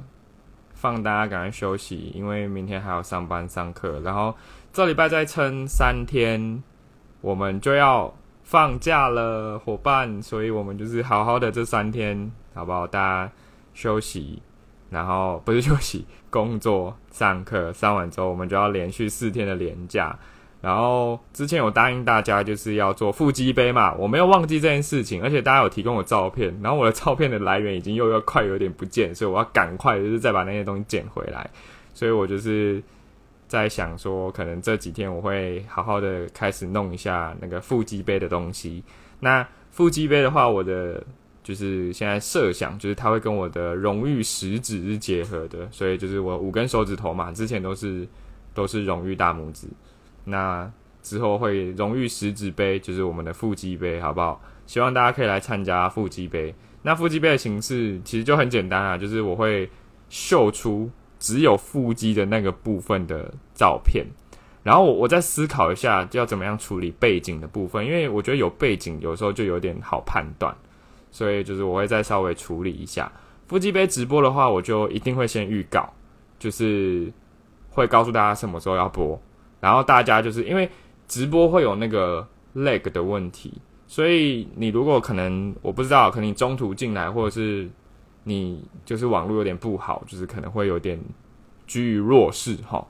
[0.74, 4.36] 放大家赶快休息，因为明天还要上班上课，然后
[4.74, 6.64] 这礼拜再撑三天，
[7.22, 8.12] 我们就要。
[8.52, 12.86] 放假了，伙伴，所以我们就是好好的这三天，好不好？
[12.86, 13.32] 大家
[13.74, 14.42] 休息，
[14.90, 20.14] 然后不是休息，工作、上课， 上完之后，我们就要连续四天的连假。
[20.60, 31.50] 然后之前有答应大家就是要做腹肌杯嘛，我没有忘记这件事情，而且大家有提供我照片，然后我的照片的来源已经又要快有点不见，所以我要赶快就是再把那些东西捡回来，
[31.94, 32.84] 所以我就是。
[33.52, 38.82] 在想说，可能这几天我会好好的开始弄一下那个腹肌杯的东西。
[39.20, 41.04] 那腹肌杯的话，我的
[41.44, 48.08] 就是现在设想就是它会跟我的荣誉食指是结合的，所以就是我五根手指头嘛，之前都是
[48.54, 49.68] 都是荣誉大拇指。
[50.24, 50.72] 那
[51.02, 54.42] 之后会荣誉食指杯，就是我们的腹肌杯，好不好？
[54.66, 56.56] 希望大家可以来参加腹肌杯。
[56.84, 59.70] 那腹肌杯的形式其实就很简单啊，就是我会
[60.08, 60.90] 秀出。
[61.22, 64.04] 只有腹肌的那个部分的照片，
[64.64, 70.54] 然后我我再思考一下，要怎么样处理背景的部分，因为我觉得有背景有时候就有点好判断，
[71.12, 73.10] 所以就是我会再稍微处理一下。
[73.48, 75.88] 腹肌杯直播的话，我就一定会先预告，
[76.40, 77.14] 就是
[77.70, 79.22] 会告诉大家什么时候要播，
[79.60, 80.68] 然后大家就是因为
[81.08, 83.54] 直播会有那个 leg 的问题，
[83.86, 87.70] 所以你如果可能我不知道，可能你中途进来或者是。
[88.24, 91.00] 你就是网络有点不好，就是可能会有点
[91.68, 92.86] 居于弱势哈。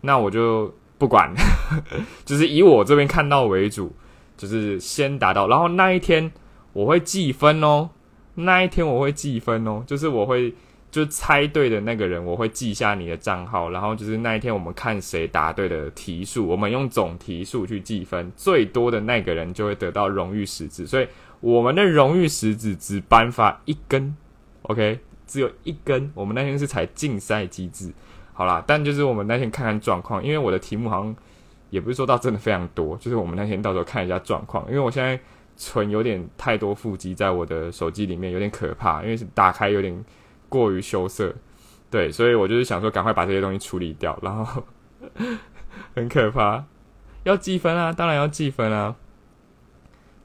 [0.00, 1.32] 那我就不管，
[2.24, 3.92] 就是以我这边看到为主，
[4.36, 6.30] 就是先达到，然后那一天
[6.72, 7.90] 我会计分哦。
[8.36, 10.52] 那一天我会计分哦，就是我会
[10.90, 21.06] 就猜对的那个人，我会记下你的账号，然后就是那一天我们看谁答对的题数，我们用总题数去计分，最多的那个人就会得到荣誉石子，所以
[21.40, 24.16] 我们的荣誉石子只颁发一根。
[24.64, 26.10] OK，只有一根。
[26.14, 27.92] 我们那天是采竞赛机制，
[28.32, 31.14] 好啦，但就是我们那天看看状况，因为我的题目好像
[31.68, 34.66] 也不是说到真的非常多，就是我们那天到时候看一下状况。
[34.68, 35.20] 因为我现在
[35.54, 40.02] 存有点太多腹肌在我的手机里面，有点可怕，因为是打开有点
[40.48, 41.34] 过于羞涩，
[41.90, 44.64] 对，所以我就是想说赶快把这些东西处理掉，然后
[45.94, 46.64] 很可怕，
[47.24, 48.96] 要计分啊，当然要计分啊，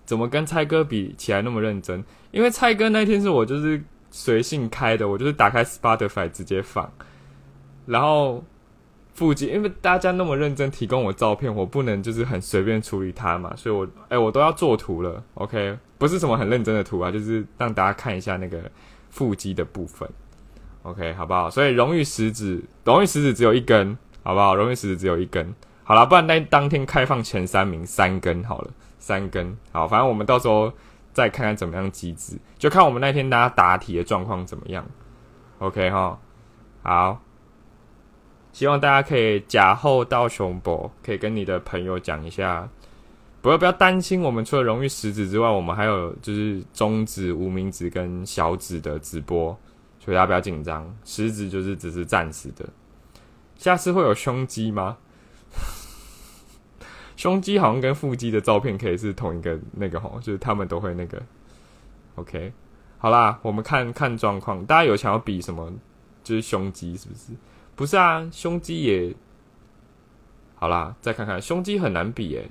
[0.05, 2.05] 怎么跟蔡哥比起来那么认真？
[2.31, 3.83] 因为蔡哥那天是我就是。
[4.11, 6.91] 随性开的，我就是打开 Spotify 直接放，
[7.85, 8.43] 然后
[9.13, 18.59] 附近因为大家那么认真提供我照片，我不能就是很随便处理它嘛，所以我哎我都要做图了，OK，不是什么很认真的图啊，就是让大家看一下那个
[19.09, 20.09] 腹肌的部分
[20.83, 21.49] ，OK 好不好？
[21.49, 24.55] 所以荣誉食指，荣誉食指只有一根，好不好？
[24.55, 25.53] 荣誉食指只有一根，
[25.83, 30.73] 好了，不然那当天开放前三名三根好了，三根好，反正我们到时候。
[31.13, 34.85] 再看看怎么样机制，就看我们那天大家答题的状况怎么样。
[35.59, 36.19] OK 哈，
[36.83, 37.21] 好，
[38.53, 42.69] 希望大家可以假后到熊博，可以跟你的朋友讲一下，
[43.41, 44.21] 不要不要担心。
[44.21, 49.57] 我们除了荣誉食指之外，我们还有就是中指、无名指跟小指的直播，
[49.99, 50.95] 所以大家不要紧张。
[51.03, 52.67] 食指就是只是暂时的，
[53.57, 54.97] 下次会有胸肌吗？
[57.19, 61.21] 胸肌好像跟腹肌的照片可以是同一个那个吼，就是他们都会那个。
[62.15, 62.53] OK，
[62.97, 64.65] 好啦，我们看看状况。
[64.65, 65.69] 大家有想要比什么？
[66.23, 67.33] 就是胸肌是不是？
[67.75, 69.13] 不是啊，胸肌也
[70.55, 70.95] 好啦。
[71.01, 72.49] 再看看胸肌很难比诶。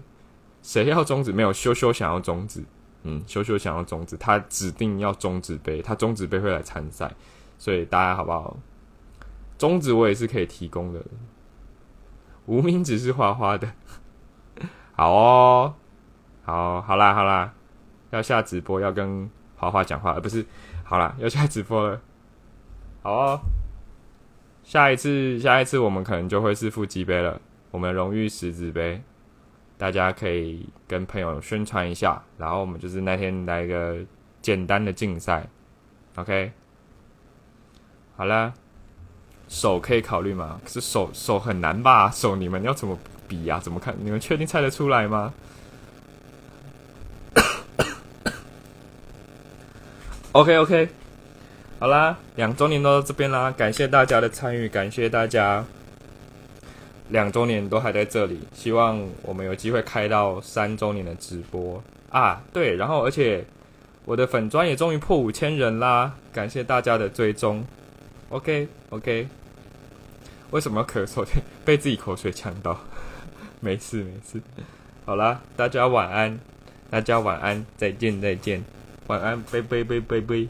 [0.63, 1.33] 谁要中指？
[1.33, 2.63] 没有羞羞想要中指。
[3.05, 7.11] 嗯，羞羞想要中指，他指定要中指杯，他中指杯会来参赛，
[7.57, 8.55] 所以大家好不好？
[9.57, 11.03] 中指我也是可以提供的。
[12.45, 13.73] 无名指是花花的。
[14.99, 15.75] 好哦，
[16.43, 17.55] 好，好啦，好啦，
[18.11, 20.45] 要下直播要跟华华讲话，而不是
[20.83, 22.01] 好啦，要下直播了。
[23.03, 23.41] 好哦。
[24.65, 29.01] 下一次，下一次我们可能就会是腹肌杯了，我们荣誉十指杯，
[29.77, 33.99] 大家可以跟朋友宣传一下，然后我们就是那天来一个
[34.43, 35.47] 简单的竞赛
[36.17, 36.51] ，OK。
[38.17, 38.53] 好了，
[39.47, 40.61] 手可以考虑吗？
[40.65, 42.11] 可是手手很难吧？
[42.11, 42.99] 手你们要怎么
[43.29, 43.61] 比呀？
[43.61, 43.95] 怎么看？
[44.03, 45.33] 你们确定猜得出来吗？
[50.33, 50.89] OK OK，
[51.79, 55.65] 好啦，两周年都到这边啦，感谢大家的参与，感谢大家
[57.09, 62.43] 两周年都还在这里，希望我们有机会开到三周年的直播啊！
[62.53, 63.45] 对，然后而且
[64.05, 67.65] 我的粉砖也终于破五千人啦，感谢大家的追踪。
[68.29, 69.27] OK OK，
[70.51, 71.27] 为什么咳嗽？
[71.65, 72.79] 被自己口水呛到，
[73.61, 74.41] 没事没事。
[75.05, 76.39] 好啦，大家晚安，
[76.91, 78.63] 大家晚安，再见再见，
[79.07, 80.47] 晚安，拜拜拜拜拜。